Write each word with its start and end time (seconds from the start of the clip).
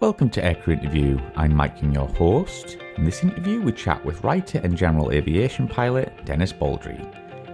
Welcome 0.00 0.30
to 0.30 0.40
Aircrew 0.40 0.80
Interview. 0.80 1.20
I'm 1.36 1.54
Mike 1.54 1.80
King, 1.80 1.92
your 1.92 2.08
host. 2.08 2.78
In 2.96 3.04
this 3.04 3.22
interview, 3.22 3.60
we 3.60 3.72
chat 3.72 4.04
with 4.04 4.24
writer 4.24 4.60
and 4.62 4.76
general 4.76 5.12
aviation 5.12 5.68
pilot 5.68 6.24
Dennis 6.24 6.52
Baldry. 6.52 6.98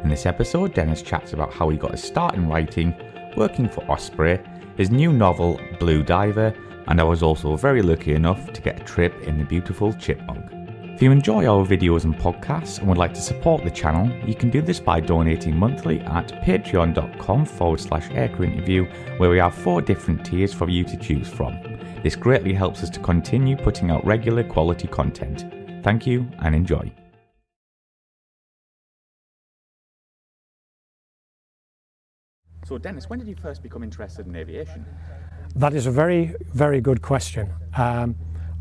In 0.02 0.08
this 0.08 0.24
episode, 0.24 0.72
Dennis 0.72 1.02
chats 1.02 1.32
about 1.32 1.52
how 1.52 1.68
he 1.68 1.76
got 1.76 1.92
his 1.92 2.02
start 2.02 2.34
in 2.34 2.48
writing, 2.48 2.94
working 3.36 3.68
for 3.68 3.82
Osprey, 3.90 4.38
his 4.76 4.90
new 4.90 5.12
novel 5.12 5.60
Blue 5.80 6.02
Diver, 6.02 6.54
and 6.86 7.00
I 7.00 7.04
was 7.04 7.22
also 7.22 7.56
very 7.56 7.82
lucky 7.82 8.14
enough 8.14 8.52
to 8.52 8.62
get 8.62 8.80
a 8.80 8.84
trip 8.84 9.22
in 9.22 9.38
the 9.38 9.44
beautiful 9.44 9.92
Chipmunk. 9.92 10.63
If 10.94 11.02
you 11.02 11.10
enjoy 11.10 11.44
our 11.46 11.66
videos 11.66 12.04
and 12.04 12.14
podcasts 12.14 12.78
and 12.78 12.86
would 12.86 12.98
like 12.98 13.12
to 13.14 13.20
support 13.20 13.64
the 13.64 13.70
channel, 13.70 14.08
you 14.24 14.36
can 14.36 14.48
do 14.48 14.62
this 14.62 14.78
by 14.78 15.00
donating 15.00 15.56
monthly 15.56 15.98
at 16.02 16.28
patreon.com 16.44 17.46
forward 17.46 17.80
slash 17.80 18.04
aircrew 18.10 18.52
interview, 18.52 18.84
where 19.16 19.28
we 19.28 19.38
have 19.38 19.56
four 19.56 19.82
different 19.82 20.24
tiers 20.24 20.54
for 20.54 20.68
you 20.68 20.84
to 20.84 20.96
choose 20.96 21.28
from. 21.28 21.58
This 22.04 22.14
greatly 22.14 22.52
helps 22.52 22.84
us 22.84 22.90
to 22.90 23.00
continue 23.00 23.56
putting 23.56 23.90
out 23.90 24.06
regular 24.06 24.44
quality 24.44 24.86
content. 24.86 25.44
Thank 25.82 26.06
you 26.06 26.28
and 26.38 26.54
enjoy. 26.54 26.92
So, 32.66 32.78
Dennis, 32.78 33.10
when 33.10 33.18
did 33.18 33.26
you 33.26 33.34
first 33.34 33.64
become 33.64 33.82
interested 33.82 34.28
in 34.28 34.36
aviation? 34.36 34.86
That 35.56 35.74
is 35.74 35.86
a 35.86 35.90
very, 35.90 36.36
very 36.52 36.80
good 36.80 37.02
question. 37.02 37.50
Um, 37.76 38.14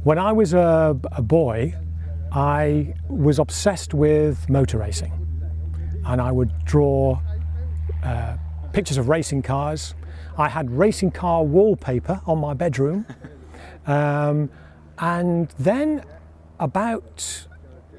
when 0.03 0.17
I 0.17 0.31
was 0.31 0.53
a, 0.53 0.99
a, 1.11 1.21
boy, 1.21 1.73
I 2.33 2.95
was 3.09 3.37
obsessed 3.37 3.93
with 3.93 4.49
motor 4.49 4.79
racing, 4.79 5.13
and 6.05 6.19
I 6.19 6.31
would 6.31 6.51
draw 6.65 7.21
uh, 8.03 8.37
pictures 8.71 8.97
of 8.97 9.07
racing 9.07 9.43
cars. 9.43 9.93
I 10.35 10.49
had 10.49 10.71
racing 10.71 11.11
car 11.11 11.43
wallpaper 11.43 12.21
on 12.25 12.39
my 12.39 12.53
bedroom. 12.53 13.05
Um, 13.85 14.49
and 14.99 15.49
then 15.59 16.05
about, 16.59 17.47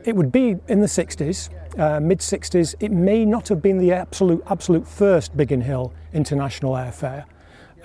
it 0.04 0.16
would 0.16 0.32
be 0.32 0.56
in 0.68 0.80
the 0.80 0.86
60s, 0.86 1.50
uh, 1.78 2.00
mid 2.00 2.20
60s, 2.20 2.74
it 2.80 2.90
may 2.90 3.26
not 3.26 3.48
have 3.48 3.60
been 3.60 3.76
the 3.76 3.92
absolute, 3.92 4.42
absolute 4.46 4.88
first 4.88 5.36
Biggin 5.36 5.60
Hill 5.60 5.92
International 6.14 6.72
Airfair, 6.72 7.24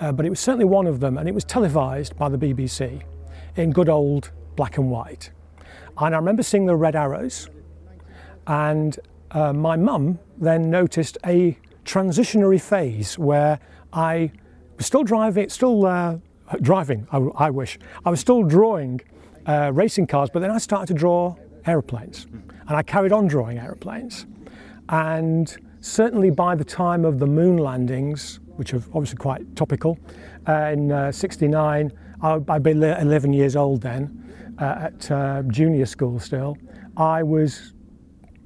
uh, 0.00 0.12
but 0.12 0.24
it 0.24 0.30
was 0.30 0.40
certainly 0.40 0.64
one 0.64 0.86
of 0.86 1.00
them, 1.00 1.18
and 1.18 1.28
it 1.28 1.34
was 1.34 1.44
televised 1.44 2.16
by 2.16 2.30
the 2.30 2.38
BBC 2.38 3.02
in 3.56 3.70
good 3.70 3.90
old 3.90 4.30
black 4.56 4.78
and 4.78 4.90
white. 4.90 5.30
And 5.98 6.14
I 6.14 6.18
remember 6.18 6.42
seeing 6.42 6.66
the 6.66 6.76
red 6.76 6.96
arrows, 6.96 7.48
and 8.46 8.98
uh, 9.30 9.52
my 9.52 9.76
mum 9.76 10.18
then 10.38 10.70
noticed 10.70 11.18
a 11.26 11.56
transitionary 11.84 12.60
phase 12.60 13.18
where 13.18 13.58
I 13.92 14.32
was 14.76 14.86
still 14.86 15.04
driving, 15.04 15.48
still 15.48 15.86
uh, 15.86 16.18
driving, 16.60 17.06
I, 17.12 17.18
I, 17.46 17.50
wish. 17.50 17.78
I 18.04 18.10
was 18.10 18.20
still 18.20 18.42
drawing 18.42 19.00
uh, 19.46 19.70
racing 19.72 20.06
cars, 20.06 20.30
but 20.32 20.40
then 20.40 20.50
I 20.50 20.58
started 20.58 20.86
to 20.88 20.94
draw 20.94 21.36
aeroplanes. 21.66 22.26
And 22.68 22.76
I 22.76 22.82
carried 22.82 23.12
on 23.12 23.26
drawing 23.26 23.58
aeroplanes. 23.58 24.26
And 24.88 25.56
certainly 25.80 26.30
by 26.30 26.54
the 26.54 26.64
time 26.64 27.04
of 27.04 27.18
the 27.18 27.26
moon 27.26 27.58
landings, 27.58 28.40
which 28.56 28.74
are 28.74 28.82
obviously 28.94 29.18
quite 29.18 29.56
topical, 29.56 29.98
uh, 30.48 30.70
in 30.72 30.92
uh, 30.92 31.12
69, 31.12 31.92
I'd 32.22 32.62
been 32.62 32.82
11 32.82 33.32
years 33.32 33.56
old 33.56 33.80
then, 33.80 34.20
uh, 34.60 34.88
at 34.90 35.10
uh, 35.10 35.42
junior 35.48 35.86
school 35.86 36.20
still, 36.20 36.56
I 36.96 37.22
was 37.22 37.72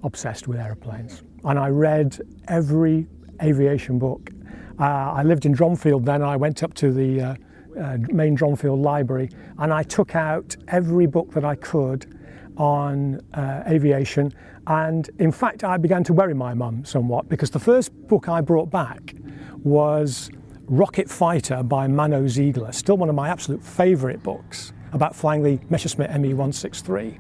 obsessed 0.03 0.47
with 0.47 0.59
aeroplanes. 0.59 1.23
And 1.45 1.59
I 1.59 1.69
read 1.69 2.19
every 2.49 3.07
aviation 3.43 3.99
book. 3.99 4.31
Uh, 4.79 4.85
I 4.85 5.23
lived 5.23 5.45
in 5.47 5.55
Dronfield 5.55 6.05
then, 6.05 6.23
I 6.23 6.37
went 6.37 6.63
up 6.63 6.75
to 6.75 6.93
the 6.93 7.21
uh, 7.21 7.35
uh, 7.81 7.99
main 8.09 8.37
Dronfield 8.37 8.83
Library, 8.83 9.29
and 9.59 9.73
I 9.73 9.83
took 9.83 10.15
out 10.15 10.57
every 10.69 11.07
book 11.07 11.33
that 11.33 11.45
I 11.45 11.57
could 11.57 12.19
on 12.57 13.21
uh, 13.35 13.65
aviation. 13.67 14.33
And 14.67 15.11
in 15.19 15.33
fact, 15.33 15.65
I 15.65 15.77
began 15.77 16.05
to 16.05 16.13
worry 16.13 16.35
my 16.35 16.55
mum 16.55 16.85
somewhat 16.85 17.29
because 17.29 17.51
the 17.51 17.59
first 17.59 17.93
book 18.07 18.29
I 18.29 18.41
brought 18.41 18.71
back 18.71 19.15
was 19.63 20.31
Rocket 20.67 21.11
Fighter 21.11 21.63
by 21.63 21.87
Mano 21.89 22.27
Ziegler, 22.27 22.73
still 22.73 22.97
one 22.97 23.09
of 23.09 23.15
my 23.15 23.29
absolute 23.29 23.63
favourite 23.63 24.23
books 24.23 24.73
about 24.95 25.15
flying 25.15 25.43
the 25.43 25.59
Messerschmitt 25.69 26.11
Me 26.21 26.29
163. 26.29 27.19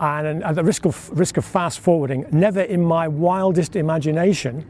And 0.00 0.42
at 0.42 0.54
the 0.54 0.64
risk 0.64 0.86
of, 0.86 1.10
risk 1.10 1.36
of 1.36 1.44
fast 1.44 1.80
forwarding, 1.80 2.24
never 2.32 2.62
in 2.62 2.82
my 2.84 3.06
wildest 3.06 3.76
imagination 3.76 4.66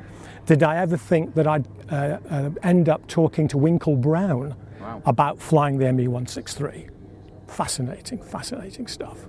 did 0.47 0.63
I 0.63 0.77
ever 0.77 0.97
think 0.97 1.35
that 1.35 1.47
I'd 1.47 1.67
uh, 1.91 2.19
uh, 2.29 2.51
end 2.63 2.89
up 2.89 3.07
talking 3.07 3.49
to 3.49 3.59
Winkle 3.59 3.97
Brown 3.97 4.55
wow. 4.81 5.03
about 5.07 5.41
flying 5.41 5.79
the 5.79 5.91
ME 5.93 6.09
163. 6.09 6.89
Fascinating, 7.47 8.23
fascinating 8.23 8.87
stuff. 8.87 9.27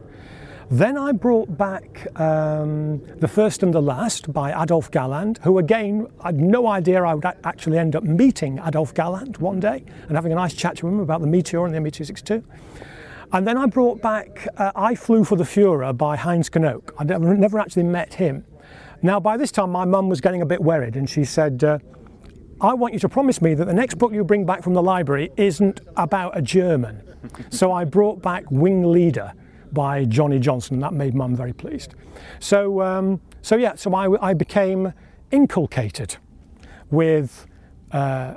Then 0.71 0.97
I 0.97 1.11
brought 1.11 1.55
back 1.55 2.07
um, 2.19 2.99
The 3.19 3.27
First 3.27 3.61
and 3.61 3.71
the 3.71 3.81
Last 3.81 4.33
by 4.33 4.51
Adolf 4.63 4.89
Galland, 4.89 5.39
who 5.43 5.59
again, 5.59 6.07
I 6.21 6.29
had 6.29 6.39
no 6.39 6.67
idea 6.67 7.03
I 7.03 7.13
would 7.13 7.25
actually 7.43 7.77
end 7.77 7.95
up 7.95 8.03
meeting 8.03 8.59
Adolf 8.65 8.91
Galland 8.95 9.37
one 9.37 9.59
day 9.59 9.83
and 10.07 10.15
having 10.15 10.31
a 10.31 10.35
nice 10.35 10.55
chat 10.55 10.77
to 10.77 10.87
him 10.87 10.99
about 10.99 11.21
the 11.21 11.27
Meteor 11.27 11.65
and 11.65 11.75
the 11.75 11.79
ME 11.79 11.91
262. 11.91 12.43
And 13.31 13.47
then 13.47 13.57
I 13.57 13.67
brought 13.67 14.01
back 14.01 14.47
uh, 14.57 14.71
I 14.75 14.95
Flew 14.95 15.23
for 15.23 15.35
the 15.35 15.43
Fuhrer 15.43 15.95
by 15.95 16.15
Heinz 16.15 16.49
Knoke. 16.55 16.95
I 16.97 17.03
never, 17.03 17.35
never 17.35 17.59
actually 17.59 17.83
met 17.83 18.15
him. 18.15 18.43
Now, 19.03 19.19
by 19.19 19.37
this 19.37 19.51
time, 19.51 19.69
my 19.69 19.85
mum 19.85 20.09
was 20.09 20.19
getting 20.19 20.41
a 20.41 20.47
bit 20.47 20.61
worried 20.61 20.95
and 20.95 21.07
she 21.07 21.25
said, 21.25 21.63
uh, 21.63 21.77
I 22.59 22.73
want 22.73 22.95
you 22.95 22.99
to 23.01 23.09
promise 23.09 23.39
me 23.39 23.53
that 23.53 23.65
the 23.65 23.73
next 23.73 23.99
book 23.99 24.13
you 24.13 24.23
bring 24.23 24.47
back 24.47 24.63
from 24.63 24.73
the 24.73 24.81
library 24.81 25.29
isn't 25.37 25.81
about 25.95 26.35
a 26.35 26.41
German. 26.41 27.03
so 27.51 27.71
I 27.71 27.83
brought 27.83 28.23
back 28.23 28.49
Wing 28.49 28.91
Leader 28.91 29.31
by 29.75 30.05
Johnny 30.05 30.39
Johnson. 30.39 30.79
That 30.79 30.93
made 30.93 31.13
Mum 31.13 31.35
very 31.35 31.53
pleased. 31.53 31.93
So, 32.39 32.81
um, 32.81 33.21
so 33.43 33.55
yeah, 33.57 33.75
so 33.75 33.93
I, 33.93 34.29
I 34.29 34.33
became 34.33 34.91
inculcated 35.29 36.17
with 36.89 37.45
uh, 37.91 38.33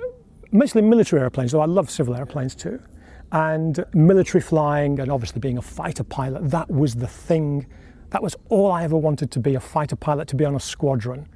mostly 0.53 0.82
military 0.82 1.22
airplanes, 1.22 1.53
though 1.53 1.62
I 1.62 1.66
love 1.66 1.88
civil 1.88 2.15
airplanes 2.15 2.54
too, 2.54 2.78
and 3.32 3.82
military 3.94 4.43
flying, 4.43 5.00
and 5.00 5.10
obviously 5.10 5.41
being 5.41 5.56
a 5.56 5.62
fighter 5.62 6.04
pilot. 6.04 6.50
That 6.50 6.71
was 6.71 6.94
the 6.94 7.06
thing. 7.06 7.66
That 8.10 8.22
was 8.22 8.37
all 8.50 8.71
I 8.71 8.84
ever 8.84 8.97
wanted 8.97 9.31
to 9.31 9.41
be 9.41 9.54
a 9.54 9.60
fighter 9.60 9.97
pilot, 9.97 10.28
to 10.28 10.37
be 10.37 10.44
on 10.44 10.54
a 10.54 10.60
squadron. 10.60 11.27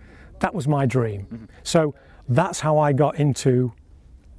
That 0.41 0.55
was 0.55 0.69
my 0.69 0.85
dream. 0.87 1.23
Mm-hmm. 1.23 1.45
So 1.63 1.95
that's 2.29 2.61
how 2.61 2.79
I 2.79 2.93
got 2.93 3.17
into 3.17 3.73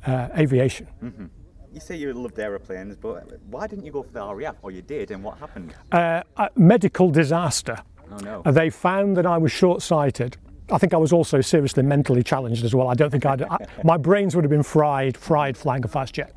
uh, 0.05 0.29
aviation. 0.37 0.87
Mm-hmm. 1.03 1.25
You 1.73 1.79
say 1.79 1.95
you 1.95 2.13
loved 2.13 2.37
aeroplanes, 2.37 2.95
but 2.95 3.39
why 3.47 3.65
didn't 3.65 3.83
you 3.83 3.91
go 3.91 4.03
for 4.03 4.11
the 4.11 4.35
RAF? 4.35 4.57
Or 4.61 4.69
you 4.69 4.83
did, 4.83 5.09
and 5.09 5.23
what 5.23 5.39
happened? 5.39 5.73
Uh, 5.91 6.21
medical 6.55 7.09
disaster. 7.09 7.77
Oh 8.11 8.17
no. 8.17 8.43
Uh, 8.45 8.51
they 8.51 8.69
found 8.69 9.17
that 9.17 9.25
I 9.25 9.39
was 9.39 9.51
short 9.51 9.81
sighted. 9.81 10.37
I 10.71 10.77
think 10.77 10.93
I 10.93 10.97
was 10.97 11.11
also 11.11 11.41
seriously 11.41 11.81
mentally 11.81 12.21
challenged 12.21 12.63
as 12.63 12.75
well. 12.75 12.89
I 12.89 12.93
don't 12.93 13.09
think 13.09 13.25
I'd, 13.25 13.41
I, 13.41 13.65
my 13.83 13.97
brains 13.97 14.35
would 14.35 14.43
have 14.43 14.51
been 14.51 14.63
fried, 14.63 15.17
fried 15.17 15.57
flying 15.57 15.83
a 15.83 15.87
fast 15.87 16.13
jet. 16.13 16.35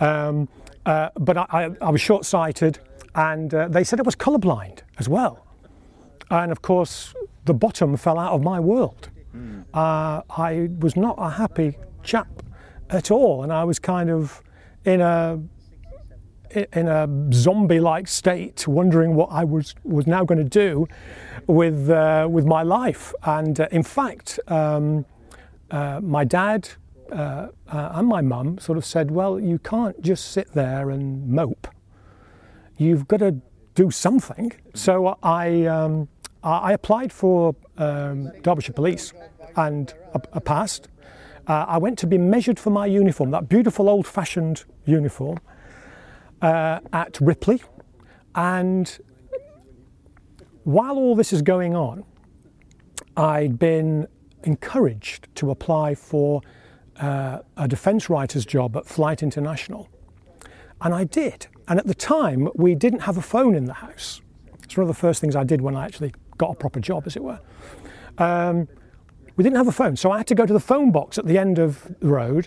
Um, 0.00 0.48
uh, 0.84 1.10
but 1.14 1.36
I, 1.36 1.46
I, 1.50 1.70
I, 1.80 1.90
was 1.90 2.00
short 2.00 2.24
sighted, 2.24 2.80
and 3.14 3.54
uh, 3.54 3.68
they 3.68 3.84
said 3.84 4.00
I 4.00 4.02
was 4.02 4.16
colourblind 4.16 4.80
as 4.98 5.08
well. 5.08 5.46
And 6.30 6.50
of 6.50 6.62
course, 6.62 7.14
the 7.44 7.54
bottom 7.54 7.96
fell 7.96 8.18
out 8.18 8.32
of 8.32 8.42
my 8.42 8.58
world. 8.58 9.10
Mm. 9.34 9.64
Uh, 9.72 10.22
I 10.28 10.70
was 10.80 10.96
not 10.96 11.14
a 11.18 11.30
happy 11.30 11.78
chap 12.02 12.42
at 12.90 13.12
all, 13.12 13.44
and 13.44 13.52
I 13.52 13.62
was 13.62 13.78
kind 13.78 14.10
of 14.10 14.42
in 14.84 15.00
a 15.00 15.40
in 16.54 16.86
a 16.86 17.08
zombie-like 17.32 18.06
state, 18.06 18.68
wondering 18.68 19.14
what 19.14 19.30
I 19.30 19.44
was 19.44 19.74
was 19.84 20.06
now 20.06 20.24
going 20.24 20.38
to 20.38 20.48
do 20.66 20.86
with 21.46 21.88
uh, 21.88 22.28
with 22.30 22.44
my 22.44 22.62
life. 22.62 23.14
And 23.22 23.58
uh, 23.60 23.68
in 23.70 23.82
fact, 23.82 24.38
um, 24.48 25.06
uh, 25.70 26.00
my 26.02 26.24
dad 26.24 26.68
uh, 27.10 27.48
uh, 27.68 27.92
and 27.94 28.08
my 28.08 28.20
mum 28.20 28.58
sort 28.58 28.78
of 28.78 28.84
said, 28.84 29.10
"Well, 29.10 29.40
you 29.40 29.58
can't 29.58 30.00
just 30.02 30.32
sit 30.32 30.52
there 30.52 30.90
and 30.90 31.26
mope. 31.28 31.68
You've 32.76 33.08
got 33.08 33.18
to 33.18 33.36
do 33.74 33.90
something." 33.90 34.52
So 34.74 35.18
I. 35.22 35.66
Um, 35.66 36.08
I 36.44 36.72
applied 36.72 37.12
for 37.12 37.54
um, 37.78 38.32
Derbyshire 38.42 38.72
Police 38.72 39.12
and 39.54 39.94
I, 40.32 40.40
passed. 40.40 40.88
Uh, 41.52 41.66
I 41.68 41.76
went 41.76 41.98
to 41.98 42.06
be 42.06 42.16
measured 42.16 42.58
for 42.58 42.70
my 42.70 42.86
uniform, 42.86 43.30
that 43.32 43.46
beautiful 43.46 43.86
old 43.86 44.06
fashioned 44.06 44.64
uniform, 44.86 45.38
uh, 46.40 46.80
at 46.94 47.20
Ripley. 47.20 47.62
And 48.34 48.98
while 50.64 50.96
all 50.96 51.14
this 51.14 51.30
is 51.30 51.42
going 51.42 51.76
on, 51.76 52.04
I'd 53.18 53.58
been 53.58 54.08
encouraged 54.44 55.28
to 55.34 55.50
apply 55.50 55.94
for 55.94 56.40
uh, 56.96 57.40
a 57.58 57.68
defence 57.68 58.08
writer's 58.08 58.46
job 58.46 58.74
at 58.78 58.86
Flight 58.86 59.22
International. 59.22 59.90
And 60.80 60.94
I 60.94 61.04
did. 61.04 61.48
And 61.68 61.78
at 61.78 61.86
the 61.86 61.94
time, 61.94 62.48
we 62.54 62.74
didn't 62.74 63.00
have 63.00 63.18
a 63.18 63.22
phone 63.22 63.54
in 63.54 63.66
the 63.66 63.74
house. 63.74 64.22
It's 64.64 64.74
one 64.74 64.84
of 64.84 64.88
the 64.88 64.94
first 64.94 65.20
things 65.20 65.36
I 65.36 65.44
did 65.44 65.60
when 65.60 65.76
I 65.76 65.84
actually 65.84 66.14
got 66.38 66.50
a 66.50 66.54
proper 66.54 66.80
job, 66.80 67.02
as 67.04 67.14
it 67.14 67.22
were. 67.22 67.40
Um, 68.16 68.68
we 69.42 69.50
didn't 69.50 69.56
have 69.56 69.66
a 69.66 69.72
phone, 69.72 69.96
so 69.96 70.12
I 70.12 70.18
had 70.18 70.28
to 70.28 70.36
go 70.36 70.46
to 70.46 70.52
the 70.52 70.60
phone 70.60 70.92
box 70.92 71.18
at 71.18 71.26
the 71.26 71.36
end 71.36 71.58
of 71.58 71.92
the 71.98 72.06
road 72.06 72.46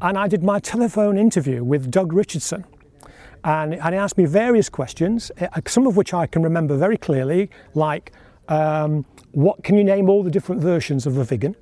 and 0.00 0.16
I 0.16 0.28
did 0.28 0.44
my 0.44 0.60
telephone 0.60 1.18
interview 1.18 1.64
with 1.64 1.90
Doug 1.90 2.12
Richardson. 2.12 2.64
And, 3.42 3.74
and 3.74 3.92
he 3.92 3.98
asked 3.98 4.16
me 4.16 4.26
various 4.26 4.68
questions, 4.68 5.32
uh, 5.40 5.48
some 5.66 5.88
of 5.88 5.96
which 5.96 6.14
I 6.14 6.28
can 6.28 6.44
remember 6.44 6.76
very 6.76 6.98
clearly, 6.98 7.50
like 7.74 8.12
um, 8.46 9.04
what 9.32 9.64
can 9.64 9.76
you 9.76 9.82
name 9.82 10.08
all 10.08 10.22
the 10.22 10.30
different 10.30 10.62
versions 10.62 11.04
of 11.04 11.16
the 11.16 11.24
Viggen? 11.24 11.56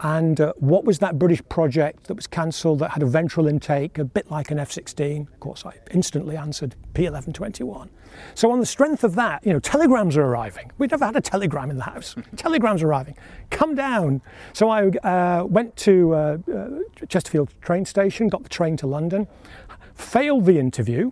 And 0.00 0.40
uh, 0.40 0.52
what 0.56 0.84
was 0.84 0.98
that 0.98 1.18
British 1.18 1.40
project 1.48 2.08
that 2.08 2.14
was 2.14 2.26
cancelled 2.26 2.80
that 2.80 2.90
had 2.90 3.02
a 3.02 3.06
ventral 3.06 3.46
intake, 3.46 3.96
a 3.98 4.04
bit 4.04 4.30
like 4.30 4.50
an 4.50 4.58
F 4.58 4.72
16? 4.72 5.28
Of 5.32 5.40
course, 5.40 5.64
I 5.64 5.74
instantly 5.92 6.36
answered 6.36 6.74
P 6.94 7.02
1121. 7.02 7.90
So, 8.34 8.50
on 8.50 8.60
the 8.60 8.66
strength 8.66 9.04
of 9.04 9.14
that, 9.14 9.44
you 9.46 9.52
know, 9.52 9.60
telegrams 9.60 10.16
are 10.16 10.24
arriving. 10.24 10.72
We'd 10.78 10.90
never 10.90 11.04
had 11.04 11.16
a 11.16 11.20
telegram 11.20 11.70
in 11.70 11.76
the 11.76 11.84
house. 11.84 12.14
telegrams 12.36 12.82
are 12.82 12.88
arriving. 12.88 13.16
Come 13.50 13.74
down. 13.74 14.20
So, 14.52 14.68
I 14.68 14.88
uh, 14.88 15.44
went 15.44 15.76
to 15.76 16.14
uh, 16.14 16.38
uh, 16.52 16.68
Chesterfield 17.08 17.52
train 17.60 17.84
station, 17.84 18.28
got 18.28 18.42
the 18.42 18.48
train 18.48 18.76
to 18.78 18.86
London, 18.86 19.28
failed 19.94 20.46
the 20.46 20.58
interview 20.58 21.10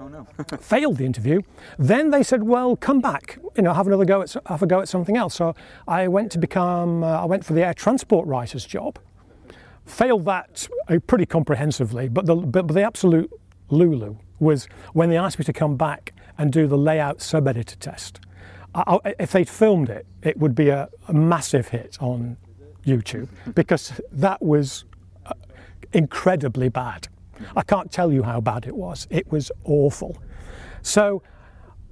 Oh 0.00 0.08
no. 0.08 0.26
failed 0.60 0.96
the 0.96 1.04
interview. 1.04 1.42
Then 1.78 2.10
they 2.10 2.22
said, 2.22 2.42
"Well, 2.42 2.76
come 2.76 3.00
back. 3.00 3.38
You 3.56 3.62
know, 3.62 3.72
have 3.72 3.86
another 3.86 4.04
go 4.04 4.22
at 4.22 4.34
have 4.46 4.62
a 4.62 4.66
go 4.66 4.80
at 4.80 4.88
something 4.88 5.16
else." 5.16 5.34
So 5.34 5.54
I 5.86 6.08
went 6.08 6.30
to 6.32 6.38
become. 6.38 7.02
Uh, 7.02 7.22
I 7.22 7.24
went 7.24 7.44
for 7.44 7.52
the 7.52 7.64
air 7.64 7.74
transport 7.74 8.26
writer's 8.26 8.64
job. 8.64 8.98
Failed 9.86 10.24
that 10.26 10.68
uh, 10.88 10.98
pretty 11.06 11.26
comprehensively, 11.26 12.08
but 12.08 12.26
the 12.26 12.36
but 12.36 12.68
the 12.68 12.82
absolute 12.82 13.32
lulu 13.70 14.16
was 14.38 14.68
when 14.92 15.08
they 15.08 15.16
asked 15.16 15.38
me 15.38 15.44
to 15.44 15.52
come 15.52 15.76
back 15.76 16.12
and 16.36 16.52
do 16.52 16.66
the 16.66 16.78
layout 16.78 17.20
sub 17.20 17.48
editor 17.48 17.76
test. 17.76 18.20
I, 18.74 18.98
I, 19.04 19.14
if 19.18 19.32
they'd 19.32 19.48
filmed 19.48 19.88
it, 19.88 20.06
it 20.22 20.38
would 20.38 20.54
be 20.54 20.68
a, 20.68 20.88
a 21.08 21.12
massive 21.12 21.68
hit 21.68 21.96
on 22.00 22.36
YouTube 22.86 23.28
because 23.54 24.00
that 24.12 24.40
was 24.40 24.84
uh, 25.26 25.32
incredibly 25.92 26.68
bad. 26.68 27.08
I 27.56 27.62
can't 27.62 27.90
tell 27.90 28.12
you 28.12 28.22
how 28.22 28.40
bad 28.40 28.66
it 28.66 28.74
was. 28.74 29.06
It 29.10 29.30
was 29.30 29.50
awful. 29.64 30.16
So 30.82 31.22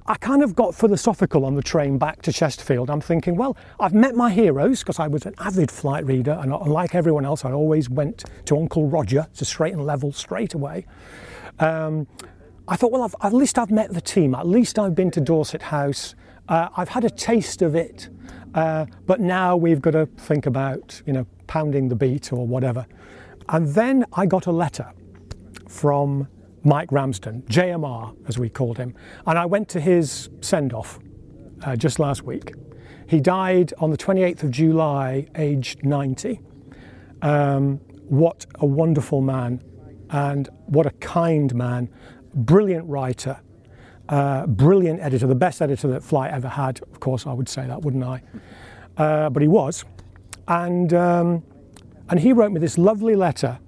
I 0.08 0.14
kind 0.14 0.44
of 0.44 0.54
got 0.54 0.72
philosophical 0.72 1.44
on 1.44 1.56
the 1.56 1.62
train 1.62 1.98
back 1.98 2.22
to 2.22 2.32
Chesterfield. 2.32 2.90
I'm 2.90 3.00
thinking, 3.00 3.34
well, 3.36 3.56
I've 3.80 3.94
met 3.94 4.14
my 4.14 4.30
heroes 4.30 4.80
because 4.80 5.00
I 5.00 5.08
was 5.08 5.26
an 5.26 5.34
avid 5.38 5.68
flight 5.68 6.06
reader, 6.06 6.38
and 6.40 6.52
like 6.52 6.94
everyone 6.94 7.24
else, 7.24 7.44
I 7.44 7.50
always 7.50 7.90
went 7.90 8.24
to 8.44 8.56
Uncle 8.56 8.86
Roger 8.88 9.26
to 9.34 9.44
Straight 9.44 9.72
and 9.72 9.84
Level 9.84 10.12
straight 10.12 10.54
away. 10.54 10.86
Um, 11.58 12.06
I 12.68 12.76
thought, 12.76 12.92
well, 12.92 13.02
I've, 13.02 13.14
at 13.22 13.32
least 13.32 13.58
I've 13.58 13.70
met 13.70 13.92
the 13.92 14.00
team. 14.00 14.34
At 14.34 14.46
least 14.46 14.78
I've 14.78 14.94
been 14.94 15.10
to 15.12 15.20
Dorset 15.20 15.62
House. 15.62 16.14
Uh, 16.48 16.68
I've 16.76 16.88
had 16.88 17.04
a 17.04 17.10
taste 17.10 17.62
of 17.62 17.74
it, 17.74 18.08
uh, 18.54 18.86
but 19.06 19.20
now 19.20 19.56
we've 19.56 19.80
got 19.80 19.92
to 19.92 20.06
think 20.06 20.46
about, 20.46 21.02
you 21.04 21.12
know, 21.12 21.26
pounding 21.48 21.88
the 21.88 21.96
beat 21.96 22.32
or 22.32 22.46
whatever. 22.46 22.86
And 23.48 23.68
then 23.74 24.04
I 24.12 24.26
got 24.26 24.46
a 24.46 24.52
letter 24.52 24.92
from 25.68 26.28
Mike 26.64 26.90
Ramsden, 26.90 27.42
JMR 27.42 28.16
as 28.28 28.38
we 28.38 28.48
called 28.48 28.78
him, 28.78 28.94
and 29.26 29.38
I 29.38 29.46
went 29.46 29.68
to 29.70 29.80
his 29.80 30.30
send 30.40 30.72
off 30.72 30.98
uh, 31.64 31.76
just 31.76 31.98
last 31.98 32.22
week. 32.22 32.52
He 33.08 33.20
died 33.20 33.72
on 33.78 33.90
the 33.90 33.96
28th 33.96 34.42
of 34.42 34.50
July, 34.50 35.28
aged 35.36 35.84
90. 35.84 36.40
Um, 37.22 37.76
what 38.08 38.46
a 38.58 38.66
wonderful 38.66 39.20
man, 39.20 39.62
and 40.10 40.48
what 40.66 40.86
a 40.86 40.90
kind 40.90 41.54
man, 41.54 41.88
brilliant 42.34 42.88
writer, 42.88 43.40
uh, 44.08 44.46
brilliant 44.46 45.00
editor, 45.00 45.26
the 45.26 45.34
best 45.34 45.62
editor 45.62 45.88
that 45.88 46.02
Flight 46.02 46.32
ever 46.32 46.48
had. 46.48 46.80
Of 46.82 47.00
course, 47.00 47.26
I 47.26 47.32
would 47.32 47.48
say 47.48 47.66
that, 47.66 47.82
wouldn't 47.82 48.04
I? 48.04 48.22
Uh, 48.96 49.30
but 49.30 49.42
he 49.42 49.48
was. 49.48 49.84
And, 50.48 50.92
um, 50.94 51.44
and 52.08 52.20
he 52.20 52.32
wrote 52.32 52.52
me 52.52 52.60
this 52.60 52.78
lovely 52.78 53.16
letter 53.16 53.58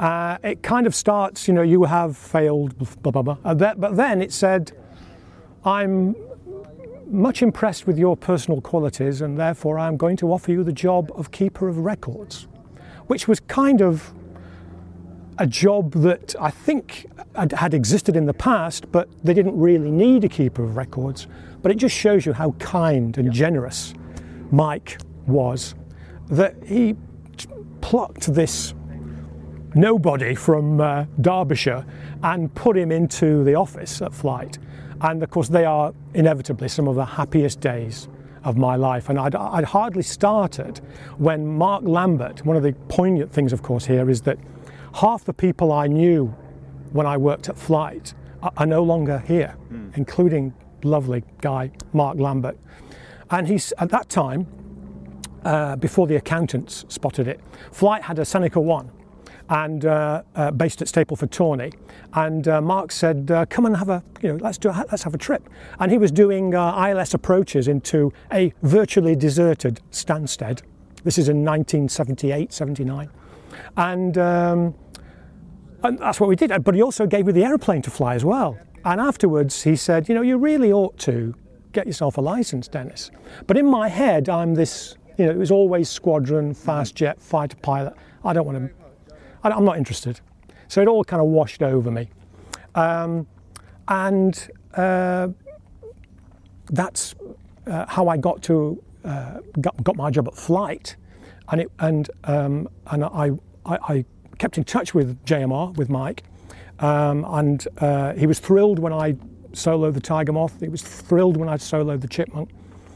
uh, 0.00 0.38
it 0.42 0.62
kind 0.62 0.86
of 0.86 0.94
starts, 0.94 1.46
you 1.46 1.52
know, 1.52 1.62
you 1.62 1.84
have 1.84 2.16
failed, 2.16 2.76
blah, 3.02 3.12
blah, 3.12 3.22
blah. 3.22 3.36
Uh, 3.44 3.52
that, 3.52 3.78
but 3.78 3.96
then 3.96 4.22
it 4.22 4.32
said, 4.32 4.72
I'm 5.62 6.16
much 7.06 7.42
impressed 7.42 7.86
with 7.86 7.98
your 7.98 8.16
personal 8.16 8.62
qualities 8.62 9.20
and 9.20 9.38
therefore 9.38 9.78
I'm 9.78 9.98
going 9.98 10.16
to 10.16 10.32
offer 10.32 10.52
you 10.52 10.64
the 10.64 10.72
job 10.72 11.12
of 11.14 11.30
Keeper 11.30 11.68
of 11.68 11.78
Records, 11.78 12.48
which 13.08 13.28
was 13.28 13.40
kind 13.40 13.82
of 13.82 14.14
a 15.36 15.46
job 15.46 15.92
that 15.92 16.34
I 16.40 16.50
think 16.50 17.06
had 17.34 17.74
existed 17.74 18.16
in 18.16 18.24
the 18.24 18.34
past, 18.34 18.90
but 18.90 19.06
they 19.22 19.34
didn't 19.34 19.58
really 19.58 19.90
need 19.90 20.24
a 20.24 20.28
Keeper 20.28 20.64
of 20.64 20.76
Records. 20.76 21.26
But 21.60 21.72
it 21.72 21.76
just 21.76 21.94
shows 21.94 22.24
you 22.24 22.32
how 22.32 22.52
kind 22.52 23.18
and 23.18 23.30
generous 23.30 23.92
Mike 24.50 24.98
was 25.26 25.74
that 26.30 26.54
he 26.64 26.96
plucked 27.82 28.32
this 28.32 28.72
nobody 29.74 30.34
from 30.34 30.80
uh, 30.80 31.04
Derbyshire 31.20 31.84
and 32.22 32.54
put 32.54 32.76
him 32.76 32.90
into 32.90 33.44
the 33.44 33.54
office 33.54 34.02
at 34.02 34.12
Flight. 34.12 34.58
And 35.00 35.22
of 35.22 35.30
course, 35.30 35.48
they 35.48 35.64
are 35.64 35.94
inevitably 36.14 36.68
some 36.68 36.88
of 36.88 36.94
the 36.94 37.04
happiest 37.04 37.60
days 37.60 38.08
of 38.44 38.56
my 38.56 38.76
life. 38.76 39.08
And 39.08 39.18
I'd, 39.18 39.34
I'd, 39.34 39.64
hardly 39.64 40.02
started 40.02 40.80
when 41.18 41.46
Mark 41.46 41.84
Lambert, 41.84 42.44
one 42.44 42.56
of 42.56 42.62
the 42.62 42.72
poignant 42.88 43.32
things, 43.32 43.52
of 43.52 43.62
course, 43.62 43.86
here 43.86 44.08
is 44.10 44.22
that 44.22 44.38
half 44.94 45.24
the 45.24 45.32
people 45.32 45.72
I 45.72 45.86
knew 45.86 46.34
when 46.92 47.06
I 47.06 47.16
worked 47.16 47.48
at 47.48 47.58
Flight 47.58 48.14
are, 48.42 48.52
are 48.56 48.66
no 48.66 48.82
longer 48.82 49.18
here, 49.26 49.56
mm. 49.72 49.96
including 49.96 50.54
lovely 50.82 51.24
guy 51.40 51.70
Mark 51.92 52.18
Lambert. 52.18 52.58
And 53.30 53.46
he's 53.46 53.72
at 53.78 53.90
that 53.90 54.08
time, 54.08 54.46
uh, 55.44 55.76
before 55.76 56.06
the 56.06 56.16
accountants 56.16 56.84
spotted 56.88 57.28
it, 57.28 57.40
Flight 57.72 58.02
had 58.02 58.18
a 58.18 58.24
Seneca 58.24 58.60
1 58.60 58.90
and 59.50 59.84
uh, 59.84 60.22
uh, 60.36 60.50
based 60.52 60.80
at 60.80 60.88
Stapleford 60.88 61.30
Tawney. 61.30 61.72
And 62.14 62.48
uh, 62.48 62.60
Mark 62.62 62.92
said, 62.92 63.30
uh, 63.30 63.46
"Come 63.46 63.66
and 63.66 63.76
have 63.76 63.88
a, 63.88 64.02
you 64.22 64.30
know, 64.30 64.38
let's 64.40 64.58
do, 64.58 64.70
a, 64.70 64.86
let's 64.90 65.02
have 65.02 65.14
a 65.14 65.18
trip." 65.18 65.48
And 65.78 65.92
he 65.92 65.98
was 65.98 66.10
doing 66.10 66.54
uh, 66.54 66.88
ILS 66.88 67.14
approaches 67.14 67.68
into 67.68 68.12
a 68.32 68.52
virtually 68.62 69.14
deserted 69.14 69.80
Stansted. 69.90 70.62
This 71.04 71.18
is 71.18 71.28
in 71.28 71.44
1978, 71.44 72.52
79, 72.52 73.10
and. 73.76 74.18
Um, 74.18 74.74
and 75.82 75.98
that's 75.98 76.20
what 76.20 76.28
we 76.28 76.36
did. 76.36 76.62
But 76.62 76.74
he 76.74 76.82
also 76.82 77.06
gave 77.06 77.24
me 77.24 77.32
the 77.32 77.42
aeroplane 77.42 77.80
to 77.82 77.90
fly 77.90 78.14
as 78.14 78.22
well. 78.22 78.58
And 78.84 79.00
afterwards, 79.00 79.62
he 79.62 79.76
said, 79.76 80.10
You 80.10 80.14
know, 80.14 80.20
you 80.20 80.36
really 80.36 80.70
ought 80.70 80.98
to 80.98 81.34
get 81.72 81.86
yourself 81.86 82.18
a 82.18 82.20
license, 82.20 82.68
Dennis. 82.68 83.10
But 83.46 83.56
in 83.56 83.64
my 83.64 83.88
head, 83.88 84.28
I'm 84.28 84.54
this, 84.54 84.96
you 85.16 85.24
know, 85.24 85.30
it 85.30 85.38
was 85.38 85.50
always 85.50 85.88
squadron, 85.88 86.52
fast 86.52 86.96
jet, 86.96 87.18
fighter 87.18 87.56
pilot. 87.62 87.94
I 88.24 88.34
don't 88.34 88.44
want 88.44 88.58
to 88.58 88.79
I'm 89.42 89.64
not 89.64 89.76
interested. 89.76 90.20
So 90.68 90.80
it 90.80 90.88
all 90.88 91.04
kind 91.04 91.20
of 91.20 91.28
washed 91.28 91.62
over 91.62 91.90
me. 91.90 92.08
Um, 92.74 93.26
and 93.88 94.50
uh, 94.74 95.28
that's 96.70 97.14
uh, 97.66 97.86
how 97.88 98.08
I 98.08 98.16
got 98.16 98.42
to 98.44 98.82
uh, 99.04 99.40
got, 99.60 99.82
got, 99.82 99.96
my 99.96 100.10
job 100.10 100.28
at 100.28 100.34
Flight, 100.34 100.96
and 101.50 101.62
it 101.62 101.70
and 101.78 102.10
um, 102.24 102.68
and 102.88 103.04
I, 103.04 103.30
I, 103.66 103.78
I 103.94 104.04
kept 104.38 104.58
in 104.58 104.64
touch 104.64 104.94
with 104.94 105.22
JMR 105.24 105.76
with 105.76 105.88
Mike, 105.88 106.22
um, 106.78 107.24
and 107.28 107.66
uh, 107.78 108.12
he 108.14 108.26
was 108.26 108.38
thrilled 108.38 108.78
when 108.78 108.92
I 108.92 109.14
soloed 109.52 109.94
the 109.94 110.00
Tiger 110.00 110.32
Moth. 110.32 110.60
He 110.60 110.68
was 110.68 110.82
thrilled 110.82 111.36
when 111.36 111.48
I 111.48 111.56
soloed 111.56 112.02
the 112.02 112.08
Chipmunk 112.08 112.50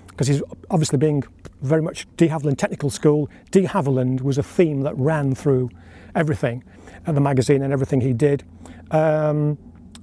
because 0.09 0.29
he's 0.29 0.43
obviously 0.71 0.99
being 0.99 1.25
very 1.65 1.83
much 1.83 2.07
de 2.17 2.29
Havilland 2.29 2.59
Technical 2.59 2.91
School. 2.91 3.29
De 3.51 3.65
Havilland 3.65 4.21
was 4.21 4.39
a 4.39 4.43
theme 4.43 4.83
that 4.83 4.97
ran 4.97 5.35
through 5.35 5.71
everything 6.15 6.63
at 7.07 7.15
the 7.15 7.21
magazine 7.21 7.63
and 7.63 7.73
everything 7.73 8.01
he 8.01 8.13
did. 8.13 8.45
Um, 8.91 9.59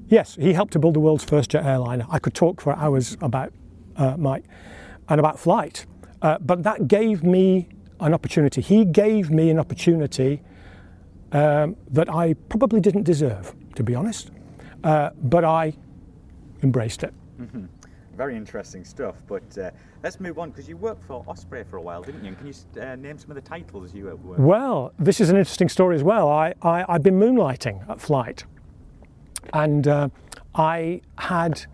yes, 0.07 0.35
he 0.35 0.53
helped 0.53 0.73
to 0.73 0.79
build 0.79 0.95
the 0.95 0.99
world's 0.99 1.23
first 1.23 1.51
jet 1.51 1.65
airliner. 1.65 2.05
I 2.09 2.19
could 2.19 2.33
talk 2.33 2.61
for 2.61 2.75
hours 2.75 3.17
about 3.21 3.53
uh, 3.95 4.17
Mike 4.17 4.45
and 5.09 5.19
about 5.19 5.39
flight, 5.39 5.85
uh, 6.21 6.37
but 6.39 6.63
that 6.63 6.87
gave 6.87 7.23
me 7.23 7.69
an 7.99 8.13
opportunity. 8.13 8.61
He 8.61 8.85
gave 8.85 9.29
me 9.29 9.49
an 9.49 9.59
opportunity 9.59 10.41
um, 11.31 11.77
that 11.89 12.09
I 12.09 12.33
probably 12.49 12.81
didn't 12.81 13.03
deserve, 13.03 13.53
to 13.75 13.83
be 13.83 13.95
honest, 13.95 14.31
uh, 14.83 15.11
but 15.21 15.45
I 15.45 15.73
embraced 16.63 17.03
it. 17.03 17.13
Mm-hmm. 17.39 17.65
Very 18.21 18.37
interesting 18.37 18.85
stuff, 18.85 19.15
but 19.27 19.57
uh, 19.57 19.71
Let's 20.03 20.19
move 20.19 20.39
on 20.39 20.49
because 20.49 20.67
you 20.67 20.77
worked 20.77 21.03
for 21.03 21.23
Osprey 21.27 21.63
for 21.63 21.77
a 21.77 21.81
while, 21.81 22.01
didn't 22.01 22.23
you? 22.23 22.29
And 22.29 22.37
can 22.37 22.47
you 22.47 22.53
uh, 22.81 22.95
name 22.95 23.19
some 23.19 23.29
of 23.29 23.35
the 23.35 23.41
titles 23.41 23.93
you 23.93 24.05
worked? 24.05 24.39
Well, 24.39 24.93
this 24.97 25.21
is 25.21 25.29
an 25.29 25.37
interesting 25.37 25.69
story 25.69 25.95
as 25.95 26.03
well. 26.03 26.27
I, 26.27 26.55
I 26.63 26.85
have 26.87 27.03
been 27.03 27.19
moonlighting 27.19 27.87
at 27.87 28.01
Flight, 28.01 28.45
and 29.53 29.87
uh, 29.87 30.09
I 30.55 31.01
had 31.19 31.65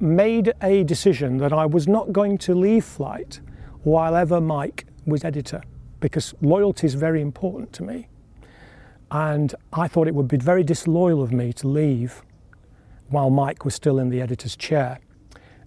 made 0.00 0.54
a 0.62 0.84
decision 0.84 1.36
that 1.38 1.52
I 1.52 1.66
was 1.66 1.86
not 1.86 2.12
going 2.12 2.38
to 2.38 2.54
leave 2.54 2.84
Flight 2.84 3.40
while 3.82 4.14
ever 4.14 4.40
Mike 4.40 4.86
was 5.04 5.22
editor, 5.22 5.62
because 6.00 6.34
loyalty 6.40 6.86
is 6.86 6.94
very 6.94 7.20
important 7.20 7.74
to 7.74 7.82
me. 7.82 8.08
And 9.10 9.54
I 9.74 9.86
thought 9.86 10.08
it 10.08 10.14
would 10.14 10.28
be 10.28 10.38
very 10.38 10.62
disloyal 10.62 11.22
of 11.22 11.30
me 11.30 11.52
to 11.54 11.68
leave 11.68 12.22
while 13.08 13.28
Mike 13.28 13.66
was 13.66 13.74
still 13.74 13.98
in 13.98 14.08
the 14.08 14.22
editor's 14.22 14.56
chair. 14.56 14.98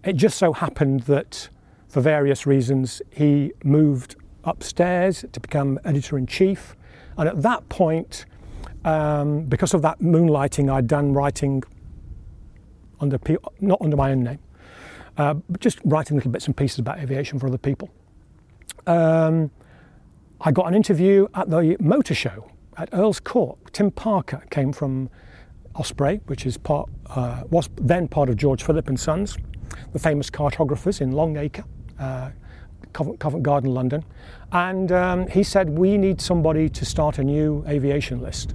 It 0.04 0.18
just 0.18 0.38
so 0.38 0.52
happened 0.52 1.02
that 1.02 1.48
for 1.88 2.02
various 2.02 2.46
reasons, 2.46 3.02
he 3.10 3.54
moved 3.64 4.16
upstairs 4.44 5.24
to 5.32 5.40
become 5.40 5.80
editor 5.86 6.18
in 6.18 6.28
chief. 6.28 6.76
And 7.18 7.30
at 7.30 7.42
that 7.42 7.70
point, 7.70 8.26
um, 8.84 9.44
because 9.44 9.74
of 9.74 9.82
that 9.84 10.00
moonlighting, 10.00 10.72
I'd 10.72 10.88
done 10.88 11.14
writing 11.14 11.64
under 13.00 13.20
not 13.62 13.82
under 13.82 13.96
my 13.96 14.12
own 14.12 14.24
name, 14.24 14.40
uh, 15.18 15.36
but 15.36 15.62
just 15.62 15.80
writing 15.86 16.18
little 16.18 16.32
bits 16.32 16.48
and 16.48 16.58
pieces 16.58 16.80
about 16.80 17.00
aviation 17.00 17.40
for 17.40 17.48
other 17.48 17.58
people. 17.58 17.90
Um, 18.88 19.52
I 20.42 20.52
got 20.52 20.68
an 20.68 20.74
interview 20.74 21.28
at 21.34 21.50
the 21.50 21.78
motor 21.80 22.14
show 22.16 22.50
at 22.76 22.90
Earl's 22.92 23.20
Court. 23.20 23.58
Tim 23.72 23.92
Parker 23.92 24.44
came 24.50 24.74
from 24.74 25.10
Osprey, 25.76 26.20
which 26.26 26.46
is 26.46 26.58
part, 26.58 26.90
uh, 27.08 27.44
was 27.50 27.70
then 27.76 28.08
part 28.08 28.30
of 28.30 28.36
George 28.36 28.64
Philip 28.64 28.90
and 28.90 29.00
Sons, 29.00 29.38
the 29.92 30.00
famous 30.00 30.30
cartographers 30.30 31.01
in 31.01 31.12
Longacre, 31.12 31.63
uh, 32.00 32.32
Covent, 32.94 33.20
Covent, 33.20 33.44
Garden, 33.44 33.74
London. 33.74 34.03
And 34.51 34.92
um, 34.92 35.27
he 35.27 35.44
said, 35.44 35.70
We 35.70 35.98
need 35.98 36.22
somebody 36.22 36.70
to 36.70 36.86
start 36.86 37.18
a 37.18 37.24
new 37.24 37.63
aviation 37.68 38.22
list. 38.22 38.53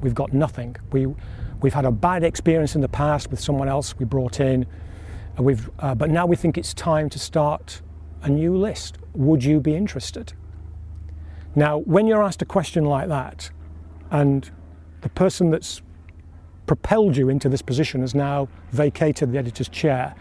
We've 0.00 0.14
got 0.14 0.32
nothing. 0.32 0.76
We, 0.92 1.06
we've 1.60 1.74
had 1.74 1.84
a 1.84 1.92
bad 1.92 2.24
experience 2.24 2.74
in 2.74 2.80
the 2.80 2.88
past 2.88 3.30
with 3.30 3.40
someone 3.40 3.68
else 3.68 3.98
we 3.98 4.04
brought 4.04 4.40
in, 4.40 4.66
we've, 5.38 5.70
uh, 5.78 5.94
but 5.94 6.10
now 6.10 6.26
we 6.26 6.36
think 6.36 6.58
it's 6.58 6.74
time 6.74 7.08
to 7.10 7.18
start 7.18 7.82
a 8.22 8.28
new 8.28 8.56
list. 8.56 8.98
Would 9.14 9.44
you 9.44 9.60
be 9.60 9.74
interested? 9.74 10.32
Now, 11.54 11.78
when 11.78 12.06
you're 12.06 12.22
asked 12.22 12.42
a 12.42 12.46
question 12.46 12.84
like 12.84 13.08
that, 13.08 13.50
and 14.10 14.50
the 15.00 15.08
person 15.08 15.50
that's 15.50 15.82
propelled 16.66 17.16
you 17.16 17.28
into 17.28 17.48
this 17.48 17.62
position 17.62 18.00
has 18.02 18.14
now 18.14 18.48
vacated 18.70 19.32
the 19.32 19.38
editor's 19.38 19.68
chair, 19.68 20.14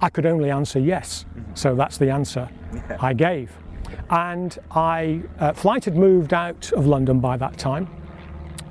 I 0.00 0.08
could 0.08 0.26
only 0.26 0.50
answer 0.50 0.78
yes. 0.78 1.24
Mm-hmm. 1.24 1.54
So 1.54 1.74
that's 1.74 1.98
the 1.98 2.10
answer 2.10 2.48
yeah. 2.72 2.96
I 3.00 3.12
gave. 3.12 3.50
And 4.10 4.58
I, 4.70 5.22
uh, 5.38 5.52
Flight 5.52 5.84
had 5.84 5.96
moved 5.96 6.32
out 6.32 6.72
of 6.72 6.86
London 6.86 7.20
by 7.20 7.36
that 7.36 7.58
time 7.58 7.88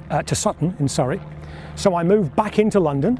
uh, 0.10 0.24
to 0.24 0.36
Sutton 0.36 0.76
in 0.80 0.88
Surrey. 0.88 1.22
So 1.76 1.96
I 1.96 2.04
moved 2.04 2.36
back 2.36 2.60
into 2.60 2.80
London, 2.80 3.20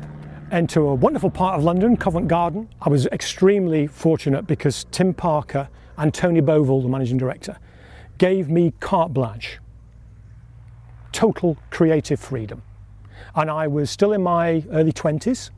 into 0.52 0.82
a 0.88 0.96
wonderful 0.96 1.30
part 1.30 1.58
of 1.58 1.64
London, 1.64 1.98
Covent 1.98 2.28
Garden. 2.28 2.70
I 2.82 2.90
was 2.90 3.06
extremely 3.08 3.88
fortunate 3.88 4.48
because 4.48 4.86
Tim 4.92 5.14
Parker 5.14 5.70
and 5.98 6.14
Tony 6.14 6.42
Bovell, 6.42 6.82
the 6.82 6.90
managing 6.90 7.18
director, 7.18 7.58
gave 8.18 8.50
me 8.50 8.74
carte 8.80 9.14
blanche, 9.14 9.60
total 11.12 11.58
creative 11.70 12.20
freedom 12.20 12.64
and 13.38 13.52
I 13.52 13.68
was 13.68 13.92
still 13.92 14.14
in 14.14 14.24
my 14.24 14.64
early 14.72 14.92
20s. 14.92 15.52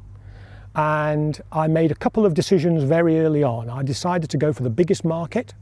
And 0.75 1.41
I 1.51 1.67
made 1.67 1.91
a 1.91 1.95
couple 1.95 2.25
of 2.25 2.33
decisions 2.33 2.83
very 2.83 3.19
early 3.19 3.43
on. 3.43 3.69
I 3.69 3.83
decided 3.83 4.29
to 4.29 4.37
go 4.37 4.53
for 4.53 4.63
the 4.63 4.69
biggest 4.69 5.03
market, 5.03 5.53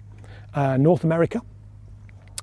uh, 0.53 0.77
North 0.77 1.03
America. 1.03 1.41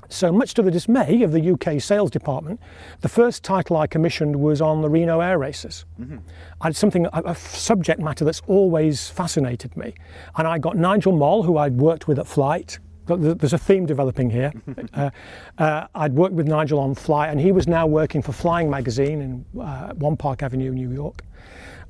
So, 0.08 0.30
much 0.30 0.54
to 0.54 0.62
the 0.62 0.70
dismay 0.70 1.22
of 1.22 1.32
the 1.32 1.50
UK 1.52 1.80
sales 1.80 2.10
department, 2.10 2.60
the 3.00 3.08
first 3.08 3.42
title 3.42 3.76
I 3.76 3.86
commissioned 3.86 4.36
was 4.36 4.60
on 4.60 4.82
the 4.82 4.88
Reno 4.88 5.20
Air 5.20 5.38
Races. 5.38 5.86
Mm-hmm. 6.00 6.18
I 6.60 6.66
had 6.68 6.76
something, 6.76 7.06
a, 7.06 7.22
a, 7.24 7.34
subject 7.34 8.00
matter 8.00 8.24
that's 8.24 8.42
always 8.46 9.08
fascinated 9.08 9.76
me. 9.76 9.94
And 10.36 10.46
I 10.46 10.58
got 10.58 10.76
Nigel 10.76 11.12
Moll, 11.12 11.42
who 11.42 11.58
I'd 11.58 11.78
worked 11.78 12.06
with 12.06 12.18
at 12.18 12.26
Flight, 12.26 12.78
there's 13.06 13.52
a 13.52 13.58
theme 13.58 13.86
developing 13.86 14.30
here. 14.30 14.52
uh, 14.94 15.10
uh, 15.58 15.86
I'd 15.94 16.14
worked 16.14 16.34
with 16.34 16.46
Nigel 16.46 16.78
on 16.78 16.94
Flight, 16.94 17.30
and 17.30 17.40
he 17.40 17.52
was 17.52 17.66
now 17.66 17.86
working 17.86 18.22
for 18.22 18.32
Flying 18.32 18.70
Magazine 18.70 19.20
in 19.20 19.60
uh, 19.60 19.92
One 19.94 20.16
Park 20.16 20.42
Avenue, 20.42 20.70
New 20.70 20.90
York. 20.90 21.22